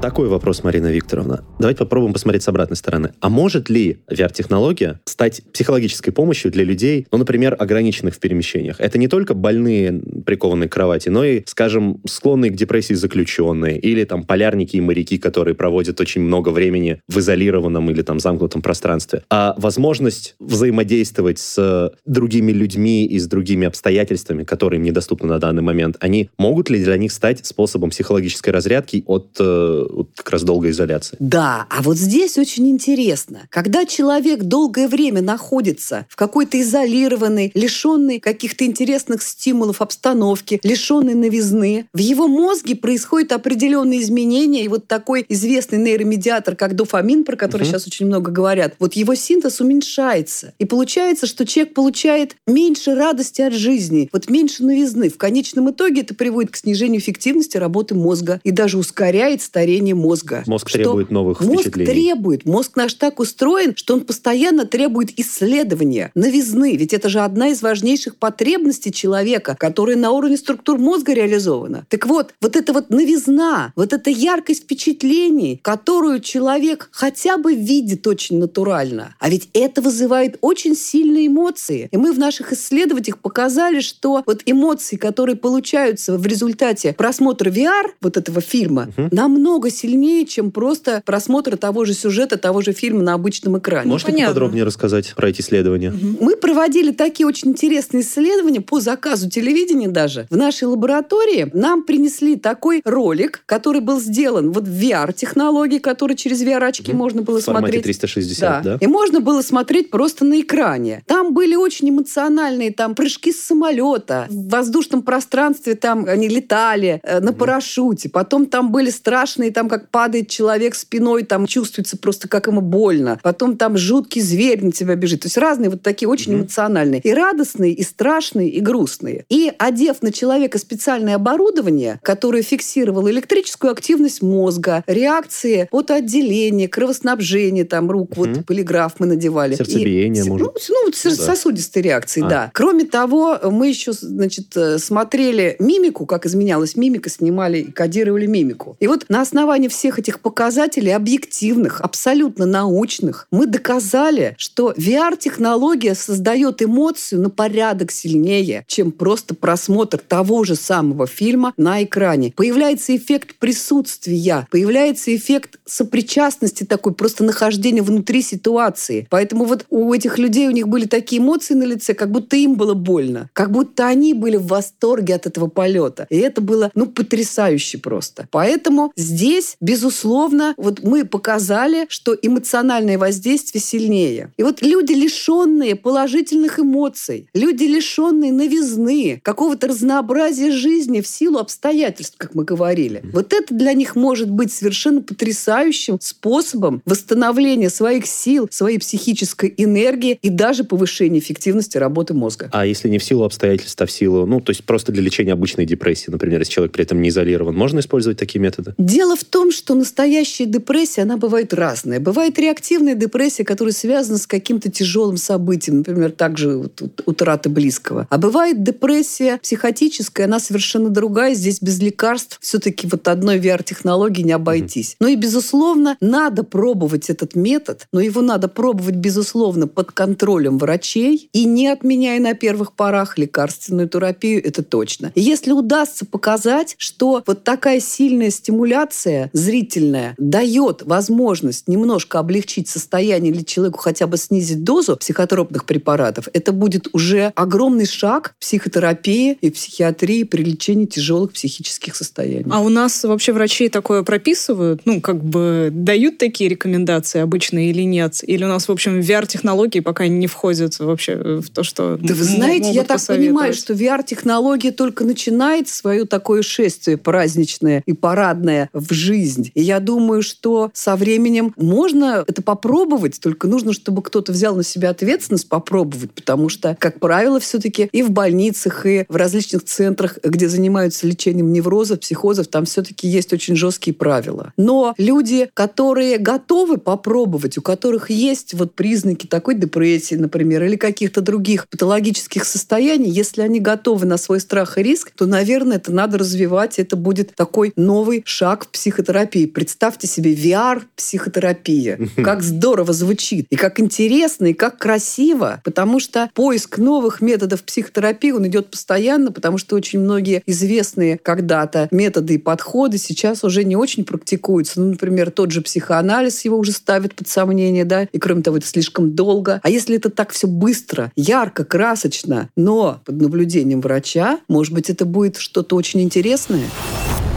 Такой 0.01 0.29
вопрос, 0.29 0.63
Марина 0.63 0.87
Викторовна. 0.87 1.43
Давайте 1.59 1.77
попробуем 1.77 2.11
посмотреть 2.11 2.41
с 2.41 2.47
обратной 2.47 2.75
стороны. 2.75 3.11
А 3.19 3.29
может 3.29 3.69
ли 3.69 3.99
VR-технология 4.09 4.99
стать 5.05 5.43
психологической 5.53 6.11
помощью 6.11 6.51
для 6.51 6.63
людей, 6.63 7.05
ну, 7.11 7.19
например, 7.19 7.55
ограниченных 7.59 8.15
в 8.15 8.19
перемещениях? 8.19 8.79
Это 8.79 8.97
не 8.97 9.07
только 9.07 9.35
больные, 9.35 10.01
прикованные 10.25 10.69
к 10.69 10.71
кровати, 10.71 11.09
но 11.09 11.23
и, 11.23 11.43
скажем, 11.45 12.01
склонные 12.07 12.49
к 12.49 12.55
депрессии 12.55 12.95
заключенные, 12.95 13.77
или 13.77 14.03
там 14.03 14.23
полярники 14.23 14.75
и 14.75 14.81
моряки, 14.81 15.19
которые 15.19 15.53
проводят 15.53 16.01
очень 16.01 16.21
много 16.21 16.49
времени 16.49 16.99
в 17.07 17.19
изолированном 17.19 17.91
или 17.91 18.01
там 18.01 18.19
замкнутом 18.19 18.63
пространстве. 18.63 19.21
А 19.29 19.53
возможность 19.59 20.33
взаимодействовать 20.39 21.37
с 21.37 21.93
другими 22.07 22.51
людьми 22.51 23.05
и 23.05 23.19
с 23.19 23.27
другими 23.27 23.67
обстоятельствами, 23.67 24.45
которые 24.45 24.79
им 24.79 24.83
недоступны 24.83 25.29
на 25.29 25.37
данный 25.37 25.61
момент, 25.61 25.97
они 25.99 26.31
могут 26.39 26.71
ли 26.71 26.83
для 26.83 26.97
них 26.97 27.11
стать 27.11 27.45
способом 27.45 27.91
психологической 27.91 28.51
разрядки 28.51 29.03
от 29.05 29.37
э, 29.39 29.87
вот 29.93 30.09
как 30.15 30.29
раз 30.31 30.43
долгой 30.43 30.71
изоляции. 30.71 31.17
Да, 31.19 31.67
а 31.69 31.81
вот 31.81 31.97
здесь 31.97 32.37
очень 32.37 32.69
интересно. 32.69 33.47
Когда 33.49 33.85
человек 33.85 34.43
долгое 34.43 34.87
время 34.87 35.21
находится 35.21 36.05
в 36.09 36.15
какой-то 36.15 36.59
изолированной, 36.61 37.51
лишенной 37.53 38.19
каких-то 38.19 38.65
интересных 38.65 39.21
стимулов 39.21 39.81
обстановки, 39.81 40.59
лишенной 40.63 41.13
новизны, 41.13 41.87
в 41.93 41.99
его 41.99 42.27
мозге 42.27 42.75
происходят 42.75 43.31
определенные 43.31 44.01
изменения, 44.01 44.63
и 44.63 44.67
вот 44.67 44.87
такой 44.87 45.25
известный 45.29 45.77
нейромедиатор, 45.77 46.55
как 46.55 46.75
дофамин, 46.75 47.23
про 47.23 47.35
который 47.35 47.63
uh-huh. 47.63 47.67
сейчас 47.67 47.87
очень 47.87 48.05
много 48.05 48.31
говорят, 48.31 48.75
вот 48.79 48.93
его 48.93 49.15
синтез 49.15 49.59
уменьшается. 49.61 50.53
И 50.59 50.65
получается, 50.65 51.27
что 51.27 51.45
человек 51.45 51.73
получает 51.73 52.35
меньше 52.47 52.95
радости 52.95 53.41
от 53.41 53.53
жизни, 53.53 54.09
вот 54.11 54.29
меньше 54.29 54.63
новизны. 54.63 55.09
В 55.09 55.17
конечном 55.17 55.71
итоге 55.71 56.01
это 56.01 56.15
приводит 56.15 56.51
к 56.51 56.55
снижению 56.55 57.01
эффективности 57.01 57.57
работы 57.57 57.95
мозга 57.95 58.39
и 58.43 58.51
даже 58.51 58.77
ускоряет 58.77 59.41
старение 59.41 59.80
строение 59.81 59.95
мозга. 59.95 60.43
Мозг 60.47 60.71
требует 60.71 61.11
новых 61.11 61.41
мозг 61.41 61.61
впечатлений. 61.61 61.91
требует. 61.91 62.45
Мозг 62.45 62.75
наш 62.75 62.93
так 62.93 63.19
устроен, 63.19 63.75
что 63.75 63.95
он 63.95 64.01
постоянно 64.01 64.65
требует 64.65 65.19
исследования, 65.19 66.11
новизны. 66.15 66.75
Ведь 66.75 66.93
это 66.93 67.09
же 67.09 67.19
одна 67.21 67.49
из 67.49 67.61
важнейших 67.61 68.15
потребностей 68.15 68.91
человека, 68.91 69.55
которая 69.59 69.95
на 69.97 70.11
уровне 70.11 70.37
структур 70.37 70.77
мозга 70.77 71.13
реализована. 71.13 71.85
Так 71.89 72.05
вот, 72.05 72.33
вот 72.41 72.55
эта 72.55 72.73
вот 72.73 72.89
новизна, 72.89 73.73
вот 73.75 73.93
эта 73.93 74.09
яркость 74.09 74.63
впечатлений, 74.63 75.59
которую 75.61 76.19
человек 76.19 76.89
хотя 76.91 77.37
бы 77.37 77.55
видит 77.55 78.05
очень 78.07 78.37
натурально. 78.37 79.15
А 79.19 79.29
ведь 79.29 79.49
это 79.53 79.81
вызывает 79.81 80.37
очень 80.41 80.75
сильные 80.75 81.27
эмоции. 81.27 81.89
И 81.91 81.97
мы 81.97 82.13
в 82.13 82.19
наших 82.19 82.53
исследованиях 82.53 83.17
показали, 83.17 83.79
что 83.79 84.23
вот 84.25 84.41
эмоции, 84.45 84.95
которые 84.95 85.35
получаются 85.35 86.17
в 86.17 86.25
результате 86.25 86.93
просмотра 86.93 87.49
VR, 87.49 87.91
вот 88.01 88.17
этого 88.17 88.41
фильма, 88.41 88.89
угу. 88.95 89.09
намного 89.11 89.70
сильнее, 89.71 90.25
чем 90.25 90.51
просто 90.51 91.01
просмотр 91.05 91.57
того 91.57 91.85
же 91.85 91.93
сюжета, 91.93 92.37
того 92.37 92.61
же 92.61 92.73
фильма 92.73 93.01
на 93.01 93.13
обычном 93.13 93.57
экране. 93.57 93.89
Можете 93.89 94.11
Понятно. 94.11 94.33
подробнее 94.33 94.63
рассказать 94.63 95.13
про 95.15 95.29
эти 95.29 95.41
исследования? 95.41 95.93
Мы 96.19 96.35
проводили 96.35 96.91
такие 96.91 97.27
очень 97.27 97.49
интересные 97.49 98.03
исследования 98.03 98.61
по 98.61 98.79
заказу 98.79 99.29
телевидения 99.29 99.87
даже. 99.87 100.27
В 100.29 100.37
нашей 100.37 100.65
лаборатории 100.65 101.49
нам 101.53 101.83
принесли 101.83 102.35
такой 102.35 102.81
ролик, 102.85 103.43
который 103.45 103.81
был 103.81 103.99
сделан 103.99 104.51
вот 104.51 104.65
в 104.65 104.81
VR-технологии, 104.81 105.79
который 105.79 106.15
через 106.15 106.41
VR-очки 106.43 106.91
угу. 106.91 106.97
можно 106.97 107.21
было 107.21 107.39
в 107.39 107.43
смотреть. 107.43 107.83
360, 107.83 108.39
да. 108.39 108.61
да? 108.61 108.77
И 108.79 108.87
можно 108.87 109.19
было 109.19 109.41
смотреть 109.41 109.89
просто 109.89 110.25
на 110.25 110.41
экране. 110.41 111.03
Там 111.05 111.33
были 111.33 111.55
очень 111.55 111.89
эмоциональные 111.89 112.71
там 112.71 112.95
прыжки 112.95 113.31
с 113.31 113.41
самолета, 113.41 114.27
в 114.29 114.49
воздушном 114.49 115.01
пространстве 115.01 115.75
там 115.75 116.05
они 116.05 116.27
летали 116.27 116.99
э, 117.03 117.19
на 117.19 117.31
угу. 117.31 117.39
парашюте. 117.39 118.09
Потом 118.09 118.45
там 118.45 118.71
были 118.71 118.89
страшные 118.89 119.51
там 119.61 119.69
как 119.69 119.89
падает 119.89 120.27
человек 120.27 120.73
спиной, 120.73 121.21
там 121.21 121.45
чувствуется 121.45 121.95
просто, 121.95 122.27
как 122.27 122.47
ему 122.47 122.61
больно. 122.61 123.19
Потом 123.21 123.57
там 123.57 123.77
жуткий 123.77 124.19
зверь 124.19 124.65
на 124.65 124.71
тебя 124.71 124.95
бежит. 124.95 125.21
То 125.21 125.27
есть 125.27 125.37
разные 125.37 125.69
вот 125.69 125.83
такие 125.83 126.09
очень 126.09 126.33
mm-hmm. 126.33 126.39
эмоциональные. 126.39 127.01
И 127.01 127.13
радостные, 127.13 127.73
и 127.73 127.83
страшные, 127.83 128.49
и 128.49 128.59
грустные. 128.59 129.25
И 129.29 129.53
одев 129.59 130.01
на 130.01 130.11
человека 130.11 130.57
специальное 130.57 131.13
оборудование, 131.13 131.99
которое 132.01 132.41
фиксировало 132.41 133.11
электрическую 133.11 133.71
активность 133.71 134.23
мозга, 134.23 134.83
реакции 134.87 135.67
от 135.69 135.91
отделения, 135.91 136.67
кровоснабжения, 136.67 137.63
там 137.63 137.91
рук, 137.91 138.13
mm-hmm. 138.13 138.37
вот 138.37 138.45
полиграф 138.47 138.93
мы 138.97 139.05
надевали. 139.05 139.53
Сердцебиение, 139.53 140.25
и, 140.25 140.27
может. 140.27 140.47
Ну, 140.69 140.87
ну 140.87 140.91
сосудистые 140.91 141.83
реакции, 141.83 142.23
а. 142.23 142.27
да. 142.27 142.51
Кроме 142.55 142.85
того, 142.85 143.37
мы 143.43 143.67
еще, 143.67 143.91
значит, 143.93 144.57
э, 144.57 144.79
смотрели 144.79 145.55
мимику, 145.59 146.07
как 146.07 146.25
изменялась 146.25 146.75
мимика, 146.75 147.11
снимали 147.11 147.59
и 147.59 147.71
кодировали 147.71 148.25
мимику. 148.25 148.75
И 148.79 148.87
вот 148.87 149.05
на 149.09 149.21
основании 149.21 149.50
всех 149.69 149.99
этих 149.99 150.19
показателей, 150.19 150.91
объективных, 150.91 151.81
абсолютно 151.81 152.45
научных, 152.45 153.27
мы 153.31 153.47
доказали, 153.47 154.35
что 154.37 154.71
VR-технология 154.71 155.95
создает 155.95 156.61
эмоцию 156.61 157.21
на 157.21 157.29
порядок 157.29 157.91
сильнее, 157.91 158.63
чем 158.67 158.91
просто 158.91 159.35
просмотр 159.35 159.97
того 159.97 160.43
же 160.43 160.55
самого 160.55 161.07
фильма 161.07 161.53
на 161.57 161.83
экране. 161.83 162.33
Появляется 162.35 162.95
эффект 162.95 163.35
присутствия, 163.39 164.47
появляется 164.51 165.15
эффект 165.15 165.59
сопричастности 165.65 166.63
такой, 166.63 166.93
просто 166.93 167.23
нахождения 167.23 167.81
внутри 167.81 168.21
ситуации. 168.21 169.07
Поэтому 169.09 169.45
вот 169.45 169.65
у 169.69 169.93
этих 169.93 170.17
людей, 170.17 170.47
у 170.47 170.51
них 170.51 170.67
были 170.67 170.85
такие 170.85 171.21
эмоции 171.21 171.53
на 171.53 171.63
лице, 171.63 171.93
как 171.93 172.11
будто 172.11 172.35
им 172.35 172.55
было 172.55 172.73
больно, 172.73 173.29
как 173.33 173.51
будто 173.51 173.87
они 173.87 174.13
были 174.13 174.37
в 174.37 174.47
восторге 174.47 175.15
от 175.15 175.27
этого 175.27 175.47
полета. 175.47 176.07
И 176.09 176.17
это 176.17 176.41
было, 176.41 176.71
ну, 176.75 176.87
потрясающе 176.87 177.77
просто. 177.77 178.27
Поэтому 178.31 178.91
здесь, 178.95 179.30
безусловно, 179.59 180.53
вот 180.57 180.83
мы 180.83 181.05
показали, 181.05 181.85
что 181.89 182.15
эмоциональное 182.19 182.97
воздействие 182.97 183.61
сильнее. 183.61 184.31
И 184.37 184.43
вот 184.43 184.61
люди, 184.61 184.93
лишенные 184.93 185.75
положительных 185.75 186.59
эмоций, 186.59 187.27
люди, 187.33 187.63
лишенные 187.63 188.31
новизны, 188.31 189.19
какого-то 189.23 189.67
разнообразия 189.67 190.51
жизни 190.51 191.01
в 191.01 191.07
силу 191.07 191.39
обстоятельств, 191.39 192.15
как 192.17 192.35
мы 192.35 192.43
говорили, 192.43 193.01
вот 193.13 193.33
это 193.33 193.53
для 193.53 193.73
них 193.73 193.95
может 193.95 194.29
быть 194.29 194.51
совершенно 194.51 195.01
потрясающим 195.01 195.99
способом 196.01 196.81
восстановления 196.85 197.69
своих 197.69 198.05
сил, 198.05 198.47
своей 198.51 198.79
психической 198.79 199.53
энергии 199.57 200.19
и 200.21 200.29
даже 200.29 200.63
повышения 200.63 201.19
эффективности 201.19 201.77
работы 201.77 202.13
мозга. 202.13 202.49
А 202.51 202.65
если 202.65 202.89
не 202.89 202.97
в 202.97 203.03
силу 203.03 203.23
обстоятельств, 203.23 203.81
а 203.81 203.85
в 203.85 203.91
силу, 203.91 204.25
ну, 204.25 204.39
то 204.39 204.51
есть 204.51 204.63
просто 204.63 204.91
для 204.91 205.01
лечения 205.01 205.33
обычной 205.33 205.65
депрессии, 205.65 206.09
например, 206.09 206.39
если 206.39 206.53
человек 206.53 206.73
при 206.73 206.83
этом 206.83 207.01
не 207.01 207.09
изолирован, 207.09 207.55
можно 207.55 207.79
использовать 207.79 208.17
такие 208.17 208.39
методы? 208.39 208.73
Дело 208.77 209.15
в 209.15 209.20
в 209.21 209.23
том, 209.23 209.51
что 209.51 209.75
настоящая 209.75 210.45
депрессия, 210.45 211.03
она 211.03 211.17
бывает 211.17 211.53
разная. 211.53 211.99
Бывает 211.99 212.39
реактивная 212.39 212.95
депрессия, 212.95 213.43
которая 213.43 213.73
связана 213.73 214.17
с 214.17 214.25
каким-то 214.25 214.71
тяжелым 214.71 215.17
событием, 215.17 215.77
например, 215.77 216.11
также 216.11 216.57
вот, 216.57 216.81
утраты 217.05 217.49
близкого. 217.49 218.07
А 218.09 218.17
бывает 218.17 218.63
депрессия 218.63 219.37
психотическая, 219.37 220.25
она 220.25 220.39
совершенно 220.39 220.89
другая. 220.89 221.35
Здесь 221.35 221.61
без 221.61 221.79
лекарств 221.79 222.39
все-таки 222.41 222.87
вот 222.87 223.07
одной 223.07 223.37
VR-технологии 223.39 224.23
не 224.23 224.31
обойтись. 224.31 224.95
Ну 224.99 225.07
и, 225.07 225.15
безусловно, 225.15 225.97
надо 226.01 226.43
пробовать 226.43 227.09
этот 227.09 227.35
метод, 227.35 227.87
но 227.91 228.01
его 228.01 228.21
надо 228.21 228.47
пробовать, 228.47 228.95
безусловно, 228.95 229.67
под 229.67 229.91
контролем 229.91 230.57
врачей 230.57 231.29
и 231.31 231.45
не 231.45 231.67
отменяя 231.67 232.19
на 232.19 232.33
первых 232.33 232.73
порах 232.73 233.17
лекарственную 233.19 233.87
терапию, 233.87 234.43
это 234.43 234.63
точно. 234.63 235.11
И 235.13 235.21
если 235.21 235.51
удастся 235.51 236.05
показать, 236.05 236.75
что 236.77 237.23
вот 237.27 237.43
такая 237.43 237.79
сильная 237.79 238.31
стимуляция 238.31 239.10
зрительная 239.33 240.15
дает 240.17 240.83
возможность 240.83 241.67
немножко 241.67 242.19
облегчить 242.19 242.67
состояние 242.67 243.33
или 243.33 243.43
человеку 243.43 243.79
хотя 243.79 244.07
бы 244.07 244.17
снизить 244.17 244.63
дозу 244.63 244.97
психотропных 244.97 245.65
препаратов, 245.65 246.27
это 246.33 246.51
будет 246.51 246.87
уже 246.93 247.31
огромный 247.35 247.85
шаг 247.85 248.33
в 248.37 248.41
психотерапии 248.41 249.37
и 249.41 249.49
психиатрии 249.49 250.23
при 250.23 250.43
лечении 250.43 250.85
тяжелых 250.85 251.33
психических 251.33 251.95
состояний. 251.95 252.51
А 252.51 252.59
у 252.59 252.69
нас 252.69 253.03
вообще 253.03 253.33
врачи 253.33 253.69
такое 253.69 254.03
прописывают? 254.03 254.81
Ну, 254.85 255.01
как 255.01 255.23
бы 255.23 255.69
дают 255.71 256.17
такие 256.17 256.49
рекомендации 256.49 257.19
обычно 257.19 257.69
или 257.69 257.83
нет? 257.83 258.19
Или 258.23 258.43
у 258.43 258.47
нас, 258.47 258.67
в 258.67 258.71
общем, 258.71 258.99
VR-технологии 258.99 259.79
пока 259.79 260.07
не 260.07 260.27
входят 260.27 260.79
вообще 260.79 261.39
в 261.41 261.49
то, 261.49 261.63
что 261.63 261.97
Да 262.01 262.13
вы 262.13 262.23
знаете, 262.23 262.71
я 262.71 262.83
так 262.83 263.05
понимаю, 263.05 263.53
что 263.53 263.73
VR-технология 263.73 264.71
только 264.71 265.03
начинает 265.03 265.67
свое 265.67 266.05
такое 266.05 266.41
шествие 266.41 266.97
праздничное 266.97 267.83
и 267.85 267.93
парадное 267.93 268.69
в 268.73 268.91
жизнь. 269.01 269.51
И 269.53 269.61
я 269.61 269.79
думаю, 269.79 270.21
что 270.21 270.71
со 270.73 270.95
временем 270.95 271.53
можно 271.57 272.23
это 272.27 272.41
попробовать, 272.41 273.19
только 273.19 273.47
нужно, 273.47 273.73
чтобы 273.73 274.01
кто-то 274.01 274.31
взял 274.31 274.55
на 274.55 274.63
себя 274.63 274.91
ответственность 274.91 275.49
попробовать, 275.49 276.11
потому 276.11 276.49
что, 276.49 276.77
как 276.79 276.99
правило, 276.99 277.39
все-таки 277.39 277.89
и 277.91 278.03
в 278.03 278.11
больницах, 278.11 278.85
и 278.85 279.05
в 279.09 279.15
различных 279.15 279.65
центрах, 279.65 280.19
где 280.23 280.47
занимаются 280.47 281.07
лечением 281.07 281.51
неврозов, 281.51 281.99
психозов, 281.99 282.47
там 282.47 282.65
все-таки 282.65 283.07
есть 283.07 283.33
очень 283.33 283.55
жесткие 283.55 283.93
правила. 283.93 284.53
Но 284.57 284.93
люди, 284.97 285.49
которые 285.53 286.17
готовы 286.17 286.77
попробовать, 286.77 287.57
у 287.57 287.61
которых 287.61 288.09
есть 288.09 288.53
вот 288.53 288.73
признаки 288.75 289.25
такой 289.25 289.55
депрессии, 289.55 290.15
например, 290.15 290.63
или 290.63 290.75
каких-то 290.75 291.21
других 291.21 291.67
патологических 291.69 292.45
состояний, 292.45 293.09
если 293.09 293.41
они 293.41 293.59
готовы 293.59 294.05
на 294.05 294.17
свой 294.17 294.39
страх 294.39 294.77
и 294.77 294.83
риск, 294.83 295.11
то, 295.15 295.25
наверное, 295.25 295.77
это 295.77 295.91
надо 295.91 296.17
развивать. 296.17 296.79
Это 296.79 296.95
будет 296.95 297.35
такой 297.35 297.73
новый 297.75 298.21
шаг 298.25 298.65
в 298.65 298.71
психотерапии. 298.91 299.45
Представьте 299.45 300.05
себе 300.05 300.33
VR-психотерапия. 300.33 301.97
Как 302.17 302.43
здорово 302.43 302.91
звучит, 302.91 303.47
и 303.49 303.55
как 303.55 303.79
интересно, 303.79 304.47
и 304.47 304.53
как 304.53 304.77
красиво, 304.77 305.61
потому 305.63 305.99
что 305.99 306.29
поиск 306.33 306.77
новых 306.77 307.21
методов 307.21 307.63
психотерапии, 307.63 308.31
он 308.31 308.47
идет 308.47 308.69
постоянно, 308.69 309.31
потому 309.31 309.57
что 309.57 309.77
очень 309.77 309.99
многие 309.99 310.43
известные 310.45 311.17
когда-то 311.17 311.87
методы 311.91 312.35
и 312.35 312.37
подходы 312.37 312.97
сейчас 312.97 313.45
уже 313.45 313.63
не 313.63 313.77
очень 313.77 314.03
практикуются. 314.03 314.81
Ну, 314.81 314.87
например, 314.87 315.31
тот 315.31 315.51
же 315.51 315.61
психоанализ 315.61 316.43
его 316.43 316.57
уже 316.57 316.73
ставит 316.73 317.15
под 317.15 317.29
сомнение, 317.29 317.85
да, 317.85 318.03
и 318.11 318.19
кроме 318.19 318.41
того, 318.41 318.57
это 318.57 318.67
слишком 318.67 319.15
долго. 319.15 319.61
А 319.63 319.69
если 319.69 319.95
это 319.95 320.09
так 320.09 320.31
все 320.31 320.47
быстро, 320.47 321.11
ярко, 321.15 321.63
красочно, 321.63 322.49
но 322.57 323.01
под 323.05 323.21
наблюдением 323.21 323.79
врача, 323.79 324.39
может 324.49 324.73
быть, 324.73 324.89
это 324.89 325.05
будет 325.05 325.37
что-то 325.37 325.77
очень 325.77 326.01
интересное? 326.01 326.65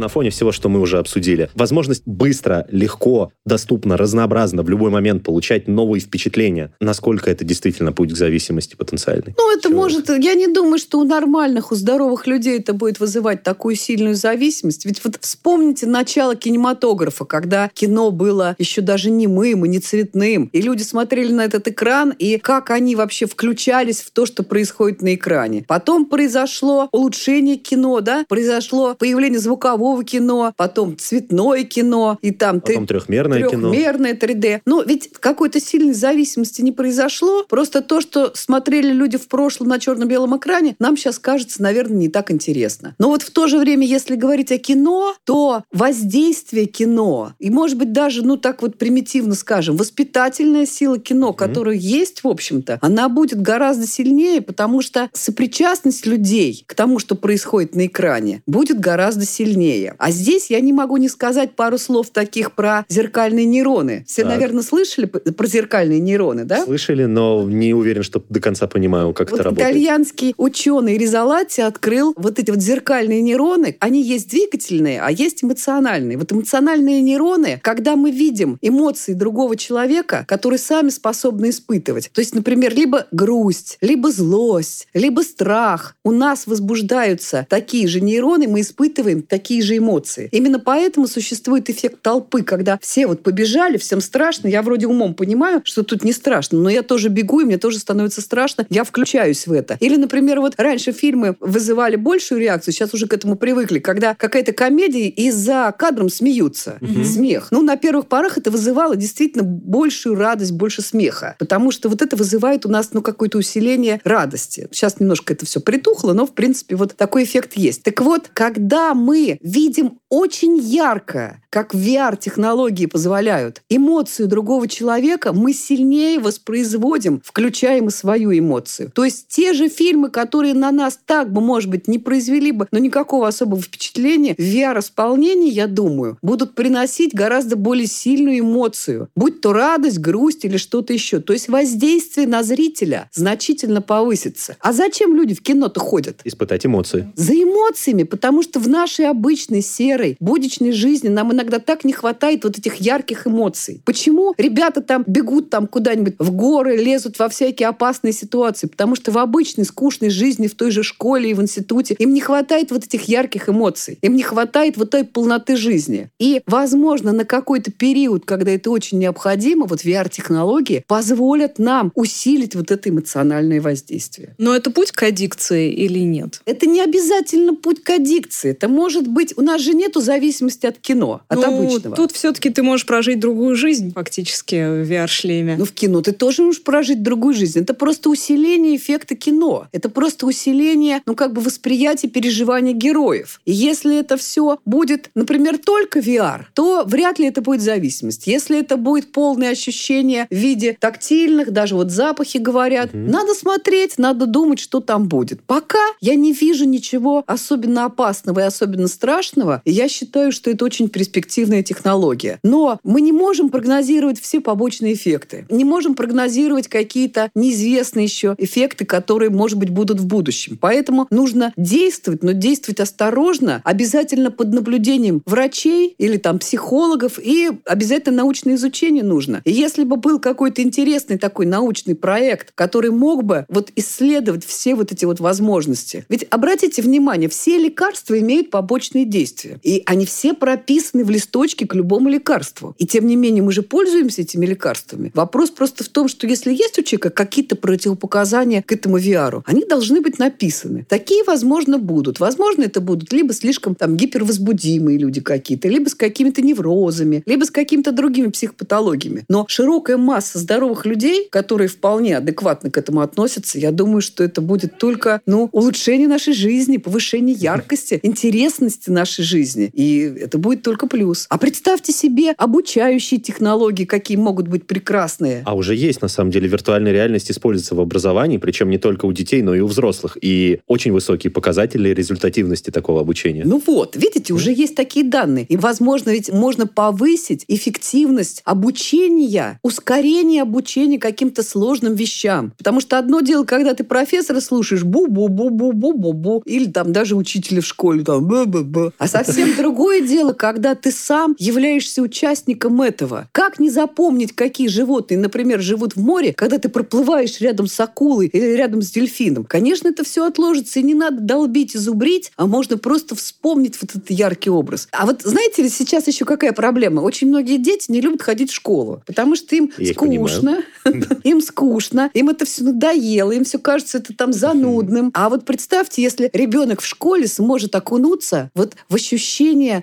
на 0.00 0.08
фоне 0.08 0.30
всего, 0.30 0.50
что 0.50 0.68
мы 0.68 0.80
уже 0.80 0.98
обсудили. 0.98 1.48
Возможность 1.54 2.02
быстро, 2.06 2.66
легко, 2.70 3.32
доступно, 3.46 3.96
разнообразно 3.96 4.62
в 4.62 4.70
любой 4.70 4.90
момент 4.90 5.22
получать 5.22 5.68
новые 5.68 6.00
впечатления. 6.00 6.72
Насколько 6.80 7.30
это 7.30 7.44
действительно 7.44 7.92
путь 7.92 8.12
к 8.12 8.16
зависимости 8.16 8.74
потенциальной? 8.74 9.34
Ну, 9.36 9.52
это 9.52 9.68
Человека. 9.68 9.78
может... 9.78 10.08
Я 10.24 10.34
не 10.34 10.48
думаю, 10.48 10.78
что 10.78 10.98
у 10.98 11.04
нормальных, 11.04 11.72
у 11.72 11.74
здоровых 11.74 12.26
людей 12.26 12.58
это 12.58 12.72
будет 12.72 13.00
вызывать 13.00 13.42
такую 13.42 13.76
сильную 13.76 14.14
зависимость. 14.14 14.84
Ведь 14.86 15.04
вот 15.04 15.18
вспомните 15.20 15.86
начало 15.86 16.34
кинематографа, 16.34 17.24
когда 17.24 17.70
кино 17.72 18.10
было 18.10 18.56
еще 18.58 18.80
даже 18.80 19.10
не 19.10 19.26
мым 19.26 19.64
и 19.64 19.68
не 19.68 19.78
цветным. 19.78 20.48
И 20.52 20.60
люди 20.60 20.82
смотрели 20.82 21.32
на 21.32 21.44
этот 21.44 21.68
экран, 21.68 22.14
и 22.18 22.38
как 22.38 22.70
они 22.70 22.96
вообще 22.96 23.26
включались 23.26 24.00
в 24.00 24.10
то, 24.10 24.26
что 24.26 24.42
происходит 24.42 25.02
на 25.02 25.14
экране. 25.14 25.64
Потом 25.68 26.06
произошло 26.06 26.88
улучшение 26.92 27.56
кино, 27.56 28.00
да, 28.00 28.24
произошло 28.28 28.94
появление 28.94 29.38
звукового 29.40 29.89
цифрового 29.90 30.04
кино, 30.04 30.52
потом 30.56 30.96
цветное 30.96 31.64
кино, 31.64 32.18
и 32.22 32.30
там 32.30 32.60
потом 32.60 32.86
ты... 32.86 32.94
трехмерное, 32.94 33.38
трехмерное 33.38 34.14
кино. 34.14 34.32
3D. 34.32 34.60
Ну, 34.66 34.82
ведь 34.84 35.10
какой-то 35.12 35.60
сильной 35.60 35.94
зависимости 35.94 36.62
не 36.62 36.72
произошло. 36.72 37.44
Просто 37.48 37.80
то, 37.80 38.00
что 38.00 38.32
смотрели 38.34 38.92
люди 38.92 39.18
в 39.18 39.28
прошлом 39.28 39.68
на 39.68 39.78
черно-белом 39.78 40.36
экране, 40.36 40.76
нам 40.78 40.96
сейчас 40.96 41.18
кажется, 41.18 41.62
наверное, 41.62 41.96
не 41.96 42.08
так 42.08 42.30
интересно. 42.30 42.94
Но 42.98 43.08
вот 43.08 43.22
в 43.22 43.30
то 43.30 43.46
же 43.46 43.58
время, 43.58 43.86
если 43.86 44.16
говорить 44.16 44.52
о 44.52 44.58
кино, 44.58 45.14
то 45.24 45.64
воздействие 45.72 46.66
кино, 46.66 47.32
и, 47.38 47.50
может 47.50 47.76
быть, 47.76 47.92
даже, 47.92 48.22
ну, 48.24 48.36
так 48.36 48.62
вот 48.62 48.78
примитивно 48.78 49.34
скажем, 49.34 49.76
воспитательная 49.76 50.66
сила 50.66 50.98
кино, 50.98 51.30
mm-hmm. 51.30 51.36
которая 51.36 51.76
есть, 51.76 52.24
в 52.24 52.28
общем-то, 52.28 52.78
она 52.82 53.08
будет 53.08 53.40
гораздо 53.40 53.86
сильнее, 53.86 54.40
потому 54.40 54.82
что 54.82 55.08
сопричастность 55.12 56.06
людей 56.06 56.64
к 56.66 56.74
тому, 56.74 56.98
что 56.98 57.14
происходит 57.14 57.74
на 57.74 57.86
экране, 57.86 58.42
будет 58.46 58.78
гораздо 58.78 59.24
сильнее 59.24 59.79
сильнее. 59.80 59.94
А 59.98 60.10
здесь 60.10 60.50
я 60.50 60.60
не 60.60 60.72
могу 60.72 60.96
не 60.96 61.08
сказать 61.08 61.52
пару 61.52 61.78
слов 61.78 62.10
таких 62.10 62.52
про 62.52 62.84
зеркальные 62.88 63.46
нейроны. 63.46 64.04
Все, 64.06 64.22
так. 64.22 64.32
наверное, 64.32 64.62
слышали 64.62 65.06
про 65.06 65.46
зеркальные 65.46 66.00
нейроны, 66.00 66.44
да? 66.44 66.64
Слышали, 66.64 67.04
но 67.04 67.44
не 67.48 67.74
уверен, 67.74 68.02
что 68.02 68.22
до 68.28 68.40
конца 68.40 68.66
понимаю, 68.66 69.12
как 69.12 69.30
вот 69.30 69.40
это 69.40 69.44
работает. 69.44 69.70
Итальянский 69.70 70.34
ученый 70.36 70.98
Ризолати 70.98 71.60
открыл 71.60 72.14
вот 72.16 72.38
эти 72.38 72.50
вот 72.50 72.60
зеркальные 72.60 73.22
нейроны. 73.22 73.76
Они 73.80 74.02
есть 74.02 74.30
двигательные, 74.30 75.00
а 75.00 75.10
есть 75.10 75.44
эмоциональные. 75.44 76.18
Вот 76.18 76.32
эмоциональные 76.32 77.00
нейроны, 77.00 77.60
когда 77.62 77.96
мы 77.96 78.10
видим 78.10 78.58
эмоции 78.60 79.14
другого 79.14 79.56
человека, 79.56 80.24
которые 80.26 80.58
сами 80.58 80.90
способны 80.90 81.50
испытывать. 81.50 82.10
То 82.12 82.20
есть, 82.20 82.34
например, 82.34 82.74
либо 82.74 83.06
грусть, 83.12 83.78
либо 83.80 84.10
злость, 84.10 84.88
либо 84.94 85.20
страх. 85.22 85.96
У 86.04 86.10
нас 86.10 86.46
возбуждаются 86.46 87.46
такие 87.48 87.86
же 87.86 88.00
нейроны, 88.00 88.48
мы 88.48 88.60
испытываем 88.60 89.22
такие 89.22 89.40
такие 89.40 89.62
же 89.70 89.76
эмоции. 89.76 90.28
Именно 90.32 90.58
поэтому 90.58 91.06
существует 91.06 91.70
эффект 91.70 92.02
толпы, 92.02 92.42
когда 92.42 92.78
все 92.82 93.06
вот 93.06 93.22
побежали, 93.22 93.78
всем 93.78 94.00
страшно. 94.00 94.48
Я 94.48 94.62
вроде 94.62 94.86
умом 94.86 95.14
понимаю, 95.14 95.62
что 95.64 95.82
тут 95.82 96.04
не 96.04 96.12
страшно, 96.12 96.58
но 96.58 96.70
я 96.70 96.82
тоже 96.82 97.08
бегу, 97.08 97.40
и 97.40 97.44
мне 97.44 97.58
тоже 97.58 97.78
становится 97.78 98.20
страшно. 98.20 98.66
Я 98.68 98.84
включаюсь 98.84 99.46
в 99.46 99.52
это. 99.52 99.76
Или, 99.80 99.96
например, 99.96 100.40
вот 100.40 100.54
раньше 100.56 100.92
фильмы 100.92 101.36
вызывали 101.40 101.96
большую 101.96 102.40
реакцию, 102.40 102.74
сейчас 102.74 102.92
уже 102.94 103.06
к 103.06 103.14
этому 103.14 103.36
привыкли, 103.36 103.78
когда 103.78 104.14
какая-то 104.14 104.52
комедия 104.52 105.08
и 105.08 105.30
за 105.30 105.72
кадром 105.78 106.08
смеются. 106.08 106.78
Угу. 106.80 107.04
Смех. 107.04 107.48
Ну, 107.50 107.62
на 107.62 107.76
первых 107.76 108.06
порах 108.06 108.38
это 108.38 108.50
вызывало 108.50 108.96
действительно 108.96 109.44
большую 109.44 110.16
радость, 110.16 110.52
больше 110.52 110.82
смеха. 110.82 111.36
Потому 111.38 111.70
что 111.70 111.88
вот 111.88 112.02
это 112.02 112.16
вызывает 112.16 112.66
у 112.66 112.68
нас 112.68 112.90
ну, 112.92 113.02
какое-то 113.02 113.38
усиление 113.38 114.00
радости. 114.04 114.68
Сейчас 114.72 114.98
немножко 114.98 115.32
это 115.32 115.46
все 115.46 115.60
притухло, 115.60 116.12
но, 116.12 116.26
в 116.26 116.34
принципе, 116.34 116.74
вот 116.74 116.96
такой 116.96 117.24
эффект 117.24 117.52
есть. 117.54 117.82
Так 117.82 118.00
вот, 118.00 118.30
когда 118.32 118.94
мы 118.94 119.38
видим 119.50 119.99
очень 120.10 120.58
ярко, 120.58 121.40
как 121.50 121.74
VR-технологии 121.74 122.86
позволяют, 122.86 123.62
эмоцию 123.68 124.28
другого 124.28 124.68
человека 124.68 125.32
мы 125.32 125.52
сильнее 125.52 126.18
воспроизводим, 126.18 127.22
включаем 127.24 127.88
и 127.88 127.90
свою 127.90 128.36
эмоцию. 128.36 128.90
То 128.92 129.04
есть 129.04 129.28
те 129.28 129.52
же 129.52 129.68
фильмы, 129.68 130.10
которые 130.10 130.54
на 130.54 130.72
нас 130.72 130.98
так 131.06 131.32
бы, 131.32 131.40
может 131.40 131.70
быть, 131.70 131.86
не 131.88 131.98
произвели 131.98 132.50
бы, 132.50 132.66
но 132.72 132.78
никакого 132.78 133.28
особого 133.28 133.62
впечатления, 133.62 134.34
в 134.34 134.40
VR-исполнении, 134.40 135.50
я 135.50 135.68
думаю, 135.68 136.18
будут 136.22 136.54
приносить 136.56 137.14
гораздо 137.14 137.56
более 137.56 137.86
сильную 137.86 138.40
эмоцию. 138.40 139.08
Будь 139.14 139.40
то 139.40 139.52
радость, 139.52 139.98
грусть 139.98 140.44
или 140.44 140.56
что-то 140.56 140.92
еще. 140.92 141.20
То 141.20 141.32
есть 141.32 141.48
воздействие 141.48 142.26
на 142.26 142.42
зрителя 142.42 143.08
значительно 143.12 143.80
повысится. 143.80 144.56
А 144.60 144.72
зачем 144.72 145.14
люди 145.14 145.34
в 145.34 145.42
кино-то 145.42 145.78
ходят? 145.78 146.20
Испытать 146.24 146.66
эмоции. 146.66 147.12
За 147.14 147.32
эмоциями, 147.32 148.02
потому 148.02 148.42
что 148.42 148.58
в 148.58 148.68
нашей 148.68 149.08
обычной 149.08 149.62
серой 149.62 149.99
серой, 150.00 150.16
будничной 150.20 150.72
жизни 150.72 151.08
нам 151.08 151.32
иногда 151.32 151.58
так 151.58 151.84
не 151.84 151.92
хватает 151.92 152.44
вот 152.44 152.58
этих 152.58 152.76
ярких 152.76 153.26
эмоций. 153.26 153.82
Почему 153.84 154.34
ребята 154.38 154.80
там 154.80 155.04
бегут 155.06 155.50
там 155.50 155.66
куда-нибудь 155.66 156.14
в 156.18 156.32
горы, 156.32 156.76
лезут 156.76 157.18
во 157.18 157.28
всякие 157.28 157.68
опасные 157.68 158.12
ситуации? 158.12 158.66
Потому 158.66 158.94
что 158.96 159.12
в 159.12 159.18
обычной 159.18 159.64
скучной 159.64 160.10
жизни, 160.10 160.46
в 160.46 160.54
той 160.54 160.70
же 160.70 160.82
школе 160.82 161.30
и 161.30 161.34
в 161.34 161.42
институте 161.42 161.94
им 161.98 162.14
не 162.14 162.20
хватает 162.20 162.70
вот 162.70 162.84
этих 162.84 163.04
ярких 163.04 163.48
эмоций. 163.48 163.98
Им 164.02 164.14
не 164.14 164.22
хватает 164.22 164.76
вот 164.76 164.90
той 164.90 165.04
полноты 165.04 165.56
жизни. 165.56 166.10
И, 166.18 166.42
возможно, 166.46 167.12
на 167.12 167.24
какой-то 167.24 167.70
период, 167.70 168.24
когда 168.24 168.50
это 168.52 168.70
очень 168.70 168.98
необходимо, 168.98 169.66
вот 169.66 169.84
VR-технологии 169.84 170.84
позволят 170.86 171.58
нам 171.58 171.92
усилить 171.94 172.54
вот 172.54 172.70
это 172.70 172.88
эмоциональное 172.88 173.60
воздействие. 173.60 174.34
Но 174.38 174.54
это 174.54 174.70
путь 174.70 174.92
к 174.92 175.02
аддикции 175.02 175.72
или 175.72 176.00
нет? 176.00 176.40
Это 176.46 176.66
не 176.66 176.80
обязательно 176.80 177.54
путь 177.54 177.82
к 177.82 177.90
аддикции. 177.90 178.50
Это 178.50 178.68
может 178.68 179.06
быть... 179.06 179.34
У 179.36 179.42
нас 179.42 179.60
же 179.60 179.74
нету 179.90 180.00
зависимости 180.00 180.66
от 180.66 180.78
кино, 180.78 181.22
от 181.28 181.38
ну, 181.38 181.44
обычного. 181.44 181.96
Тут 181.96 182.12
все-таки 182.12 182.50
ты 182.50 182.62
можешь 182.62 182.86
прожить 182.86 183.18
другую 183.18 183.56
жизнь 183.56 183.92
фактически 183.92 184.54
в 184.54 184.90
VR-шлеме. 184.90 185.56
Ну, 185.58 185.64
в 185.64 185.72
кино 185.72 186.00
ты 186.00 186.12
тоже 186.12 186.42
можешь 186.42 186.62
прожить 186.62 187.02
другую 187.02 187.34
жизнь. 187.34 187.58
Это 187.58 187.74
просто 187.74 188.08
усиление 188.08 188.76
эффекта 188.76 189.16
кино. 189.16 189.66
Это 189.72 189.88
просто 189.88 190.26
усиление, 190.26 191.02
ну, 191.06 191.16
как 191.16 191.32
бы 191.32 191.40
восприятия, 191.40 192.08
переживания 192.08 192.72
героев. 192.72 193.40
И 193.44 193.52
если 193.52 193.98
это 193.98 194.16
все 194.16 194.58
будет, 194.64 195.10
например, 195.16 195.58
только 195.58 195.98
VR, 195.98 196.42
то 196.54 196.84
вряд 196.86 197.18
ли 197.18 197.26
это 197.26 197.42
будет 197.42 197.60
зависимость. 197.60 198.28
Если 198.28 198.60
это 198.60 198.76
будет 198.76 199.10
полное 199.10 199.50
ощущение 199.50 200.28
в 200.30 200.34
виде 200.34 200.76
тактильных, 200.78 201.50
даже 201.50 201.74
вот 201.74 201.90
запахи 201.90 202.38
говорят, 202.38 202.94
угу. 202.94 202.98
надо 202.98 203.34
смотреть, 203.34 203.98
надо 203.98 204.26
думать, 204.26 204.60
что 204.60 204.78
там 204.78 205.08
будет. 205.08 205.42
Пока 205.42 205.84
я 206.00 206.14
не 206.14 206.32
вижу 206.32 206.64
ничего 206.64 207.24
особенно 207.26 207.86
опасного 207.86 208.40
и 208.40 208.42
особенно 208.44 208.86
страшного, 208.86 209.62
и 209.64 209.72
я 209.80 209.88
считаю, 209.88 210.30
что 210.30 210.50
это 210.50 210.62
очень 210.66 210.90
перспективная 210.90 211.62
технология. 211.62 212.38
Но 212.42 212.78
мы 212.84 213.00
не 213.00 213.12
можем 213.12 213.48
прогнозировать 213.48 214.20
все 214.20 214.40
побочные 214.40 214.92
эффекты. 214.92 215.46
Не 215.48 215.64
можем 215.64 215.94
прогнозировать 215.94 216.68
какие-то 216.68 217.30
неизвестные 217.34 218.04
еще 218.04 218.34
эффекты, 218.36 218.84
которые, 218.84 219.30
может 219.30 219.58
быть, 219.58 219.70
будут 219.70 219.98
в 219.98 220.06
будущем. 220.06 220.58
Поэтому 220.60 221.06
нужно 221.10 221.54
действовать, 221.56 222.22
но 222.22 222.32
действовать 222.32 222.80
осторожно, 222.80 223.62
обязательно 223.64 224.30
под 224.30 224.52
наблюдением 224.52 225.22
врачей 225.24 225.94
или 225.96 226.18
там 226.18 226.38
психологов, 226.38 227.18
и 227.18 227.50
обязательно 227.64 228.18
научное 228.18 228.56
изучение 228.56 229.02
нужно. 229.02 229.40
И 229.46 229.50
если 229.50 229.84
бы 229.84 229.96
был 229.96 230.20
какой-то 230.20 230.60
интересный 230.60 231.16
такой 231.16 231.46
научный 231.46 231.94
проект, 231.94 232.52
который 232.54 232.90
мог 232.90 233.24
бы 233.24 233.46
вот 233.48 233.72
исследовать 233.76 234.44
все 234.44 234.74
вот 234.74 234.92
эти 234.92 235.06
вот 235.06 235.20
возможности. 235.20 236.04
Ведь 236.10 236.26
обратите 236.28 236.82
внимание, 236.82 237.30
все 237.30 237.56
лекарства 237.56 238.18
имеют 238.18 238.50
побочные 238.50 239.06
действия. 239.06 239.58
И 239.70 239.84
они 239.86 240.04
все 240.04 240.34
прописаны 240.34 241.04
в 241.04 241.10
листочке 241.10 241.64
к 241.64 241.76
любому 241.76 242.08
лекарству. 242.08 242.74
И 242.78 242.86
тем 242.86 243.06
не 243.06 243.14
менее 243.14 243.44
мы 243.44 243.52
же 243.52 243.62
пользуемся 243.62 244.22
этими 244.22 244.44
лекарствами. 244.44 245.12
Вопрос 245.14 245.50
просто 245.50 245.84
в 245.84 245.88
том, 245.88 246.08
что 246.08 246.26
если 246.26 246.52
есть 246.52 246.76
у 246.80 246.82
человека 246.82 247.10
какие-то 247.10 247.54
противопоказания 247.54 248.62
к 248.62 248.72
этому 248.72 248.98
VR, 248.98 249.42
они 249.46 249.64
должны 249.64 250.00
быть 250.00 250.18
написаны. 250.18 250.84
Такие, 250.88 251.22
возможно, 251.22 251.78
будут. 251.78 252.18
Возможно, 252.18 252.64
это 252.64 252.80
будут 252.80 253.12
либо 253.12 253.32
слишком 253.32 253.76
там 253.76 253.96
гипервозбудимые 253.96 254.98
люди 254.98 255.20
какие-то, 255.20 255.68
либо 255.68 255.88
с 255.88 255.94
какими-то 255.94 256.42
неврозами, 256.42 257.22
либо 257.26 257.44
с 257.44 257.52
какими-то 257.52 257.92
другими 257.92 258.26
психопатологиями. 258.26 259.24
Но 259.28 259.44
широкая 259.46 259.98
масса 259.98 260.40
здоровых 260.40 260.84
людей, 260.84 261.28
которые 261.30 261.68
вполне 261.68 262.16
адекватно 262.16 262.72
к 262.72 262.76
этому 262.76 263.02
относятся, 263.02 263.56
я 263.60 263.70
думаю, 263.70 264.00
что 264.00 264.24
это 264.24 264.40
будет 264.40 264.78
только 264.78 265.20
ну, 265.26 265.48
улучшение 265.52 266.08
нашей 266.08 266.32
жизни, 266.32 266.78
повышение 266.78 267.36
яркости, 267.36 268.00
интересности 268.02 268.90
нашей 268.90 269.22
жизни. 269.22 269.59
И 269.66 270.00
это 270.00 270.38
будет 270.38 270.62
только 270.62 270.86
плюс. 270.86 271.26
А 271.28 271.38
представьте 271.38 271.92
себе 271.92 272.32
обучающие 272.32 273.20
технологии, 273.20 273.84
какие 273.84 274.16
могут 274.16 274.48
быть 274.48 274.66
прекрасные. 274.66 275.42
А 275.44 275.54
уже 275.54 275.74
есть, 275.74 276.02
на 276.02 276.08
самом 276.08 276.30
деле, 276.30 276.48
виртуальная 276.48 276.92
реальность 276.92 277.30
используется 277.30 277.74
в 277.74 277.80
образовании, 277.80 278.38
причем 278.38 278.70
не 278.70 278.78
только 278.78 279.06
у 279.06 279.12
детей, 279.12 279.42
но 279.42 279.54
и 279.54 279.60
у 279.60 279.66
взрослых. 279.66 280.16
И 280.20 280.60
очень 280.66 280.92
высокие 280.92 281.30
показатели 281.30 281.90
результативности 281.90 282.70
такого 282.70 283.00
обучения. 283.00 283.42
Ну 283.44 283.62
вот, 283.66 283.96
видите, 283.96 284.32
уже 284.32 284.52
есть 284.52 284.74
такие 284.74 285.04
данные. 285.04 285.44
И, 285.44 285.56
возможно, 285.56 286.10
ведь 286.10 286.32
можно 286.32 286.66
повысить 286.66 287.44
эффективность 287.48 288.42
обучения, 288.44 289.58
ускорение 289.62 290.42
обучения 290.42 290.98
каким-то 290.98 291.42
сложным 291.42 291.94
вещам. 291.94 292.52
Потому 292.58 292.80
что 292.80 292.98
одно 292.98 293.20
дело, 293.20 293.44
когда 293.44 293.74
ты 293.74 293.84
профессора 293.84 294.40
слушаешь 294.40 294.84
бу-бу-бу-бу-бу-бу-бу, 294.84 296.42
или 296.44 296.66
там 296.66 296.92
даже 296.92 297.16
учителя 297.16 297.60
в 297.60 297.66
школе 297.66 298.04
там 298.04 298.26
бу-бу-бу. 298.26 298.92
А 298.98 299.08
совсем 299.08 299.39
другое 299.56 300.00
дело, 300.00 300.32
когда 300.32 300.74
ты 300.74 300.90
сам 300.90 301.34
являешься 301.38 302.02
участником 302.02 302.80
этого. 302.82 303.28
Как 303.32 303.58
не 303.58 303.70
запомнить, 303.70 304.34
какие 304.34 304.68
животные, 304.68 305.18
например, 305.18 305.60
живут 305.60 305.96
в 305.96 306.00
море, 306.00 306.32
когда 306.32 306.58
ты 306.58 306.68
проплываешь 306.68 307.40
рядом 307.40 307.66
с 307.66 307.78
акулой 307.80 308.26
или 308.28 308.56
рядом 308.56 308.82
с 308.82 308.90
дельфином? 308.90 309.44
Конечно, 309.44 309.88
это 309.88 310.04
все 310.04 310.26
отложится, 310.26 310.80
и 310.80 310.82
не 310.82 310.94
надо 310.94 311.20
долбить 311.20 311.74
и 311.74 311.78
зубрить, 311.78 312.32
а 312.36 312.46
можно 312.46 312.78
просто 312.78 313.14
вспомнить 313.14 313.76
вот 313.80 313.90
этот 313.90 314.10
яркий 314.10 314.50
образ. 314.50 314.88
А 314.92 315.06
вот 315.06 315.22
знаете 315.22 315.62
ли, 315.62 315.68
сейчас 315.68 316.06
еще 316.06 316.24
какая 316.24 316.52
проблема? 316.52 317.00
Очень 317.00 317.28
многие 317.28 317.56
дети 317.56 317.90
не 317.90 318.00
любят 318.00 318.22
ходить 318.22 318.50
в 318.50 318.54
школу, 318.54 319.02
потому 319.06 319.36
что 319.36 319.54
им 319.56 319.72
Я 319.78 319.92
скучно, 319.92 320.62
им 321.24 321.40
скучно, 321.40 322.10
им 322.14 322.28
это 322.28 322.44
все 322.44 322.64
надоело, 322.64 323.32
им 323.32 323.44
все 323.44 323.58
кажется 323.58 323.98
это 323.98 324.14
там 324.14 324.32
занудным. 324.32 325.10
А 325.14 325.28
вот 325.28 325.44
представьте, 325.44 326.02
если 326.02 326.30
ребенок 326.32 326.80
в 326.80 326.86
школе 326.86 327.26
сможет 327.26 327.74
окунуться 327.74 328.50
вот 328.54 328.74
в 328.88 328.94
ощущение 328.94 329.29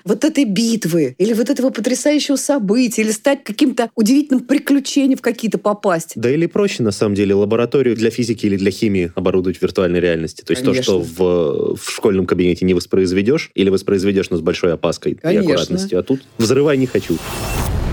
вот 0.03 0.23
этой 0.25 0.45
битвы 0.45 1.15
или 1.17 1.33
вот 1.33 1.49
этого 1.49 1.69
потрясающего 1.69 2.35
события, 2.35 3.01
или 3.01 3.11
стать 3.11 3.43
каким-то 3.43 3.89
удивительным 3.95 4.43
приключением 4.43 5.17
в 5.17 5.21
какие-то 5.21 5.57
попасть. 5.57 6.13
Да 6.15 6.29
или 6.29 6.45
проще, 6.45 6.83
на 6.83 6.91
самом 6.91 7.15
деле, 7.15 7.35
лабораторию 7.35 7.95
для 7.95 8.09
физики 8.09 8.45
или 8.45 8.57
для 8.57 8.71
химии 8.71 9.11
оборудовать 9.15 9.57
в 9.57 9.61
виртуальной 9.61 9.99
реальности. 9.99 10.41
То 10.41 10.51
есть 10.51 10.63
Конечно. 10.63 10.83
то, 10.83 11.03
что 11.03 11.75
в, 11.75 11.75
в 11.77 11.91
школьном 11.91 12.25
кабинете 12.25 12.65
не 12.65 12.73
воспроизведешь, 12.73 13.51
или 13.55 13.69
воспроизведешь, 13.69 14.29
но 14.29 14.37
с 14.37 14.41
большой 14.41 14.73
опаской 14.73 15.15
Конечно. 15.15 15.41
и 15.41 15.51
аккуратностью. 15.51 15.99
А 15.99 16.03
тут 16.03 16.21
взрывай 16.37 16.77
не 16.77 16.85
хочу. 16.85 17.17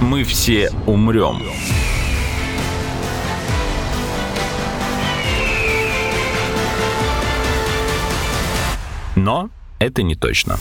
Мы 0.00 0.24
все 0.24 0.70
умрем. 0.86 1.42
Но 9.16 9.50
это 9.78 10.02
не 10.02 10.16
точно. 10.16 10.58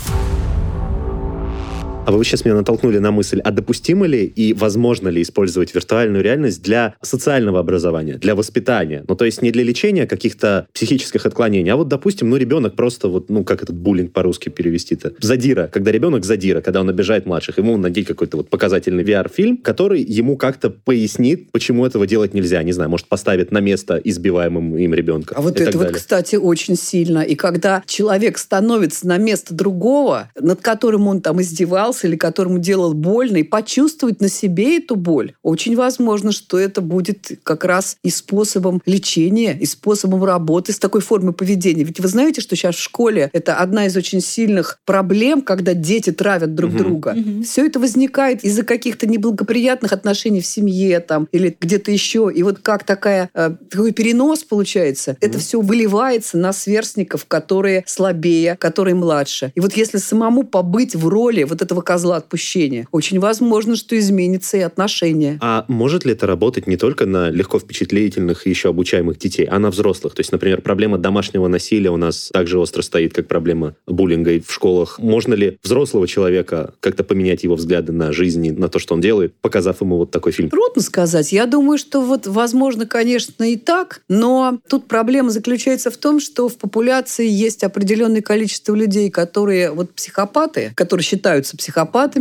А 2.06 2.12
вы 2.12 2.22
сейчас 2.22 2.44
меня 2.44 2.54
натолкнули 2.56 2.98
на 2.98 3.10
мысль, 3.12 3.40
а 3.40 3.50
допустимо 3.50 4.04
ли 4.04 4.26
и 4.26 4.52
возможно 4.52 5.08
ли 5.08 5.22
использовать 5.22 5.74
виртуальную 5.74 6.22
реальность 6.22 6.62
для 6.62 6.96
социального 7.00 7.60
образования, 7.60 8.18
для 8.18 8.34
воспитания? 8.34 9.04
Ну, 9.08 9.14
то 9.14 9.24
есть 9.24 9.40
не 9.40 9.50
для 9.50 9.64
лечения 9.64 10.06
каких-то 10.06 10.66
психических 10.74 11.24
отклонений, 11.24 11.72
а 11.72 11.76
вот, 11.76 11.88
допустим, 11.88 12.28
ну, 12.28 12.36
ребенок 12.36 12.76
просто 12.76 13.08
вот, 13.08 13.30
ну, 13.30 13.42
как 13.42 13.62
этот 13.62 13.76
буллинг 13.76 14.12
по-русски 14.12 14.50
перевести-то? 14.50 15.14
Задира, 15.18 15.66
когда 15.68 15.92
ребенок 15.92 16.26
задира, 16.26 16.60
когда 16.60 16.82
он 16.82 16.90
обижает 16.90 17.24
младших, 17.24 17.56
ему 17.56 17.78
надеть 17.78 18.06
какой-то 18.06 18.36
вот 18.36 18.50
показательный 18.50 19.02
VR-фильм, 19.02 19.56
который 19.56 20.02
ему 20.02 20.36
как-то 20.36 20.68
пояснит, 20.68 21.52
почему 21.52 21.86
этого 21.86 22.06
делать 22.06 22.34
нельзя. 22.34 22.62
Не 22.62 22.72
знаю, 22.72 22.90
может, 22.90 23.06
поставит 23.06 23.50
на 23.50 23.60
место 23.60 23.98
избиваемым 24.04 24.76
им 24.76 24.92
ребенка. 24.92 25.34
А 25.38 25.40
вот 25.40 25.58
это 25.58 25.78
вот, 25.78 25.92
кстати, 25.92 26.36
очень 26.36 26.76
сильно. 26.76 27.20
И 27.20 27.34
когда 27.34 27.82
человек 27.86 28.36
становится 28.36 29.06
на 29.06 29.16
место 29.16 29.54
другого, 29.54 30.30
над 30.38 30.60
которым 30.60 31.08
он 31.08 31.22
там 31.22 31.40
издевался, 31.40 31.93
боялся 31.94 32.06
или 32.06 32.16
которому 32.16 32.58
делал 32.58 32.94
больно, 32.94 33.38
и 33.38 33.42
почувствовать 33.42 34.20
на 34.20 34.28
себе 34.28 34.78
эту 34.78 34.96
боль, 34.96 35.34
очень 35.42 35.76
возможно, 35.76 36.32
что 36.32 36.58
это 36.58 36.80
будет 36.80 37.38
как 37.42 37.64
раз 37.64 37.96
и 38.02 38.10
способом 38.10 38.82
лечения, 38.86 39.56
и 39.60 39.66
способом 39.66 40.24
работы 40.24 40.72
с 40.72 40.78
такой 40.78 41.00
формой 41.00 41.32
поведения. 41.32 41.84
Ведь 41.84 42.00
вы 42.00 42.08
знаете, 42.08 42.40
что 42.40 42.56
сейчас 42.56 42.76
в 42.76 42.82
школе 42.82 43.30
это 43.32 43.56
одна 43.56 43.86
из 43.86 43.96
очень 43.96 44.20
сильных 44.20 44.78
проблем, 44.84 45.42
когда 45.42 45.74
дети 45.74 46.10
травят 46.12 46.54
друг 46.54 46.70
угу. 46.70 46.78
друга. 46.78 47.14
Угу. 47.16 47.42
Все 47.44 47.66
это 47.66 47.78
возникает 47.78 48.44
из-за 48.44 48.62
каких-то 48.62 49.06
неблагоприятных 49.06 49.92
отношений 49.92 50.40
в 50.40 50.46
семье 50.46 51.00
там 51.00 51.28
или 51.32 51.56
где-то 51.60 51.90
еще. 51.90 52.30
И 52.34 52.42
вот 52.42 52.58
как 52.58 52.84
такая, 52.84 53.28
э, 53.34 53.50
такой 53.70 53.92
перенос 53.92 54.44
получается, 54.44 55.12
угу. 55.12 55.18
это 55.20 55.38
все 55.38 55.60
выливается 55.60 56.38
на 56.38 56.52
сверстников, 56.52 57.24
которые 57.26 57.84
слабее, 57.86 58.56
которые 58.56 58.94
младше. 58.94 59.52
И 59.54 59.60
вот 59.60 59.74
если 59.74 59.98
самому 59.98 60.44
побыть 60.44 60.94
в 60.94 61.08
роли 61.08 61.44
вот 61.44 61.62
этого 61.62 61.80
козла 61.84 62.16
отпущения, 62.16 62.88
очень 62.90 63.20
возможно, 63.20 63.76
что 63.76 63.96
изменится 63.98 64.56
и 64.56 64.60
отношение. 64.60 65.38
А 65.40 65.64
может 65.68 66.04
ли 66.04 66.12
это 66.12 66.26
работать 66.26 66.66
не 66.66 66.76
только 66.76 67.06
на 67.06 67.30
легко 67.30 67.58
впечатлительных 67.58 68.46
и 68.46 68.50
еще 68.50 68.70
обучаемых 68.70 69.18
детей, 69.18 69.44
а 69.44 69.58
на 69.58 69.70
взрослых? 69.70 70.14
То 70.14 70.20
есть, 70.20 70.32
например, 70.32 70.60
проблема 70.60 70.98
домашнего 70.98 71.46
насилия 71.48 71.90
у 71.90 71.96
нас 71.96 72.30
также 72.32 72.58
остро 72.58 72.82
стоит, 72.82 73.14
как 73.14 73.28
проблема 73.28 73.76
буллинга 73.86 74.40
в 74.44 74.52
школах. 74.52 74.98
Можно 74.98 75.34
ли 75.34 75.58
взрослого 75.62 76.08
человека 76.08 76.74
как-то 76.80 77.04
поменять 77.04 77.44
его 77.44 77.54
взгляды 77.54 77.92
на 77.92 78.12
жизнь, 78.12 78.52
на 78.58 78.68
то, 78.68 78.78
что 78.78 78.94
он 78.94 79.00
делает, 79.00 79.34
показав 79.40 79.80
ему 79.80 79.98
вот 79.98 80.10
такой 80.10 80.32
фильм? 80.32 80.50
Трудно 80.50 80.82
сказать. 80.82 81.32
Я 81.32 81.46
думаю, 81.46 81.78
что 81.78 82.00
вот, 82.00 82.26
возможно, 82.26 82.86
конечно, 82.86 83.44
и 83.44 83.56
так, 83.56 84.02
но 84.08 84.58
тут 84.68 84.88
проблема 84.88 85.30
заключается 85.30 85.90
в 85.90 85.96
том, 85.96 86.20
что 86.20 86.48
в 86.48 86.56
популяции 86.56 87.28
есть 87.28 87.62
определенное 87.64 88.22
количество 88.22 88.74
людей, 88.74 89.10
которые 89.10 89.70
вот 89.70 89.92
психопаты, 89.92 90.72
которые 90.74 91.04
считаются 91.04 91.56
психопатами, 91.56 91.73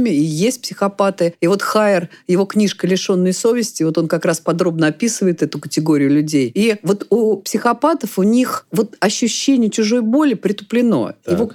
и 0.09 0.21
есть 0.21 0.61
психопаты. 0.61 1.33
И 1.41 1.47
вот 1.47 1.61
Хайер, 1.61 2.09
его 2.27 2.45
книжка 2.45 2.87
«Лишенные 2.87 3.33
совести», 3.33 3.83
вот 3.83 3.97
он 3.97 4.07
как 4.07 4.25
раз 4.25 4.39
подробно 4.39 4.87
описывает 4.87 5.41
эту 5.41 5.59
категорию 5.59 6.09
людей. 6.09 6.51
И 6.53 6.77
вот 6.83 7.07
у 7.09 7.37
психопатов 7.37 8.17
у 8.19 8.23
них 8.23 8.65
вот 8.71 8.95
ощущение 8.99 9.69
чужой 9.69 10.01
боли 10.01 10.33
притуплено. 10.33 11.13
Так. 11.23 11.33
Его 11.33 11.47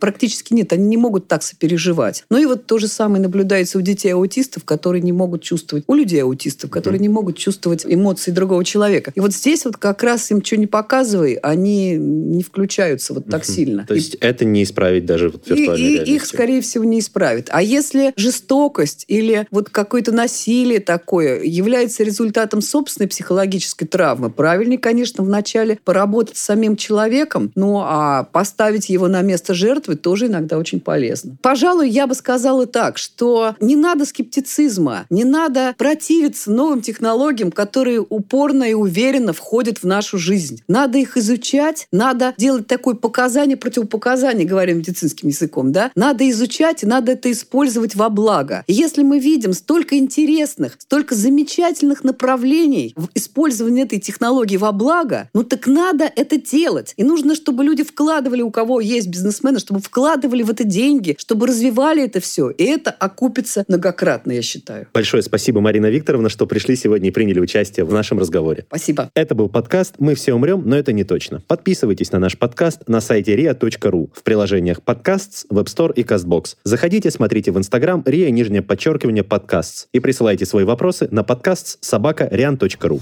практически 0.00 0.54
нет, 0.54 0.72
они 0.72 0.86
не 0.86 0.96
могут 0.96 1.28
так 1.28 1.42
сопереживать. 1.42 2.24
Ну 2.30 2.38
и 2.38 2.46
вот 2.46 2.66
то 2.66 2.78
же 2.78 2.88
самое 2.88 3.22
наблюдается 3.22 3.78
у 3.78 3.80
детей 3.80 4.10
аутистов, 4.10 4.64
которые 4.64 5.02
не 5.02 5.12
могут 5.12 5.42
чувствовать, 5.42 5.84
у 5.86 5.94
людей 5.94 6.22
аутистов, 6.22 6.70
которые 6.70 7.00
не 7.00 7.08
могут 7.08 7.36
чувствовать 7.36 7.84
эмоции 7.86 8.30
другого 8.30 8.64
человека. 8.64 9.12
И 9.14 9.20
вот 9.20 9.32
здесь 9.32 9.64
вот 9.64 9.76
как 9.76 10.02
раз 10.02 10.30
им 10.30 10.44
что 10.44 10.56
не 10.56 10.66
показывай, 10.66 11.34
они 11.34 11.96
не 11.96 12.42
включаются 12.42 13.14
вот 13.14 13.26
так 13.28 13.44
сильно. 13.44 13.86
То 13.86 13.94
есть 13.94 14.14
это 14.16 14.44
не 14.44 14.62
исправить 14.62 15.06
даже 15.06 15.28
вот 15.28 15.46
И, 15.46 15.54
виртуальной 15.54 15.86
и 15.86 15.92
реальности? 15.94 16.14
их, 16.14 16.26
скорее 16.26 16.60
всего, 16.60 16.84
не 16.84 17.00
исправит. 17.00 17.45
А 17.50 17.62
если 17.62 18.12
жестокость 18.16 19.04
или 19.08 19.46
вот 19.50 19.70
какое-то 19.70 20.12
насилие 20.12 20.80
такое 20.80 21.42
является 21.42 22.02
результатом 22.02 22.60
собственной 22.60 23.08
психологической 23.08 23.86
травмы, 23.86 24.30
правильнее, 24.30 24.78
конечно, 24.78 25.22
вначале 25.22 25.78
поработать 25.84 26.36
с 26.36 26.42
самим 26.42 26.76
человеком, 26.76 27.52
ну 27.54 27.80
а 27.82 28.24
поставить 28.24 28.88
его 28.88 29.08
на 29.08 29.22
место 29.22 29.54
жертвы 29.54 29.96
тоже 29.96 30.26
иногда 30.26 30.58
очень 30.58 30.80
полезно. 30.80 31.36
Пожалуй, 31.42 31.88
я 31.88 32.06
бы 32.06 32.14
сказала 32.14 32.66
так, 32.66 32.98
что 32.98 33.54
не 33.60 33.76
надо 33.76 34.04
скептицизма, 34.04 35.06
не 35.10 35.24
надо 35.24 35.74
противиться 35.76 36.50
новым 36.50 36.80
технологиям, 36.80 37.52
которые 37.52 38.00
упорно 38.00 38.64
и 38.64 38.74
уверенно 38.74 39.32
входят 39.32 39.78
в 39.78 39.84
нашу 39.84 40.18
жизнь. 40.18 40.62
Надо 40.68 40.98
их 40.98 41.16
изучать, 41.16 41.88
надо 41.92 42.34
делать 42.36 42.66
такое 42.66 42.94
показание, 42.94 43.56
противопоказание, 43.56 44.46
говорим 44.46 44.78
медицинским 44.78 45.28
языком, 45.28 45.72
да? 45.72 45.90
Надо 45.94 46.28
изучать 46.30 46.82
надо 46.82 47.12
это 47.12 47.25
использовать 47.32 47.94
во 47.94 48.08
благо. 48.08 48.64
И 48.66 48.72
если 48.72 49.02
мы 49.02 49.18
видим 49.18 49.52
столько 49.52 49.96
интересных, 49.96 50.76
столько 50.78 51.14
замечательных 51.14 52.04
направлений 52.04 52.92
в 52.96 53.08
использовании 53.14 53.84
этой 53.84 53.98
технологии 53.98 54.56
во 54.56 54.72
благо, 54.72 55.28
ну 55.34 55.42
так 55.42 55.66
надо 55.66 56.10
это 56.14 56.40
делать. 56.40 56.94
И 56.96 57.04
нужно, 57.04 57.34
чтобы 57.34 57.64
люди 57.64 57.84
вкладывали, 57.84 58.42
у 58.42 58.50
кого 58.50 58.80
есть 58.80 59.08
бизнесмены, 59.08 59.58
чтобы 59.58 59.80
вкладывали 59.80 60.42
в 60.42 60.50
это 60.50 60.64
деньги, 60.64 61.16
чтобы 61.18 61.46
развивали 61.46 62.04
это 62.04 62.20
все. 62.20 62.50
И 62.50 62.64
это 62.64 62.90
окупится 62.90 63.64
многократно, 63.68 64.32
я 64.32 64.42
считаю. 64.42 64.88
Большое 64.92 65.22
спасибо, 65.22 65.60
Марина 65.60 65.86
Викторовна, 65.86 66.28
что 66.28 66.46
пришли 66.46 66.76
сегодня 66.76 67.08
и 67.08 67.10
приняли 67.10 67.40
участие 67.40 67.84
в 67.84 67.92
нашем 67.92 68.18
разговоре. 68.18 68.64
Спасибо. 68.68 69.10
Это 69.14 69.34
был 69.34 69.48
подкаст 69.48 69.94
«Мы 69.98 70.14
все 70.14 70.34
умрем, 70.34 70.62
но 70.66 70.76
это 70.76 70.92
не 70.92 71.04
точно». 71.04 71.42
Подписывайтесь 71.46 72.12
на 72.12 72.18
наш 72.18 72.38
подкаст 72.38 72.88
на 72.88 73.00
сайте 73.00 73.36
ria.ru 73.36 74.10
в 74.12 74.22
приложениях 74.22 74.82
подкастс, 74.82 75.46
Web 75.50 75.66
Store 75.66 75.92
и 75.94 76.02
CastBox. 76.02 76.56
Заходите, 76.64 77.10
смотрите 77.16 77.50
в 77.50 77.58
Инстаграм 77.58 78.02
ria, 78.02 78.30
нижнее 78.30 78.62
подчеркивание, 78.62 79.24
подкастс 79.24 79.88
и 79.92 80.00
присылайте 80.00 80.46
свои 80.46 80.64
вопросы 80.64 81.08
на 81.10 81.24
подкастс 81.24 81.78
собака 81.80 82.28
rian.ru. 82.30 83.00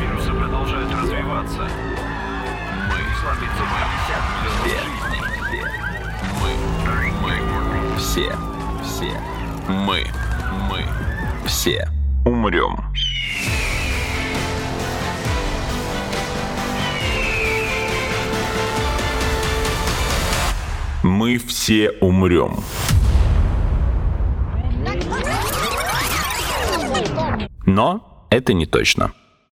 Вирусы 0.00 0.30
продолжают 0.30 0.92
развиваться. 0.92 1.68
Мы 2.88 3.00
сломиться 3.20 3.64
мы 3.64 3.88
все. 4.58 4.78
Мы. 6.42 7.30
Мы. 7.30 7.98
Все. 7.98 8.32
Все. 8.84 9.12
Мы. 9.68 10.04
Мы. 10.68 10.84
Все. 11.46 11.88
Умрем. 12.24 12.76
Мы 21.02 21.38
все 21.38 21.90
умрем. 22.00 22.56
Но 27.68 28.26
это 28.30 28.54
не 28.54 28.64
точно. 28.64 29.12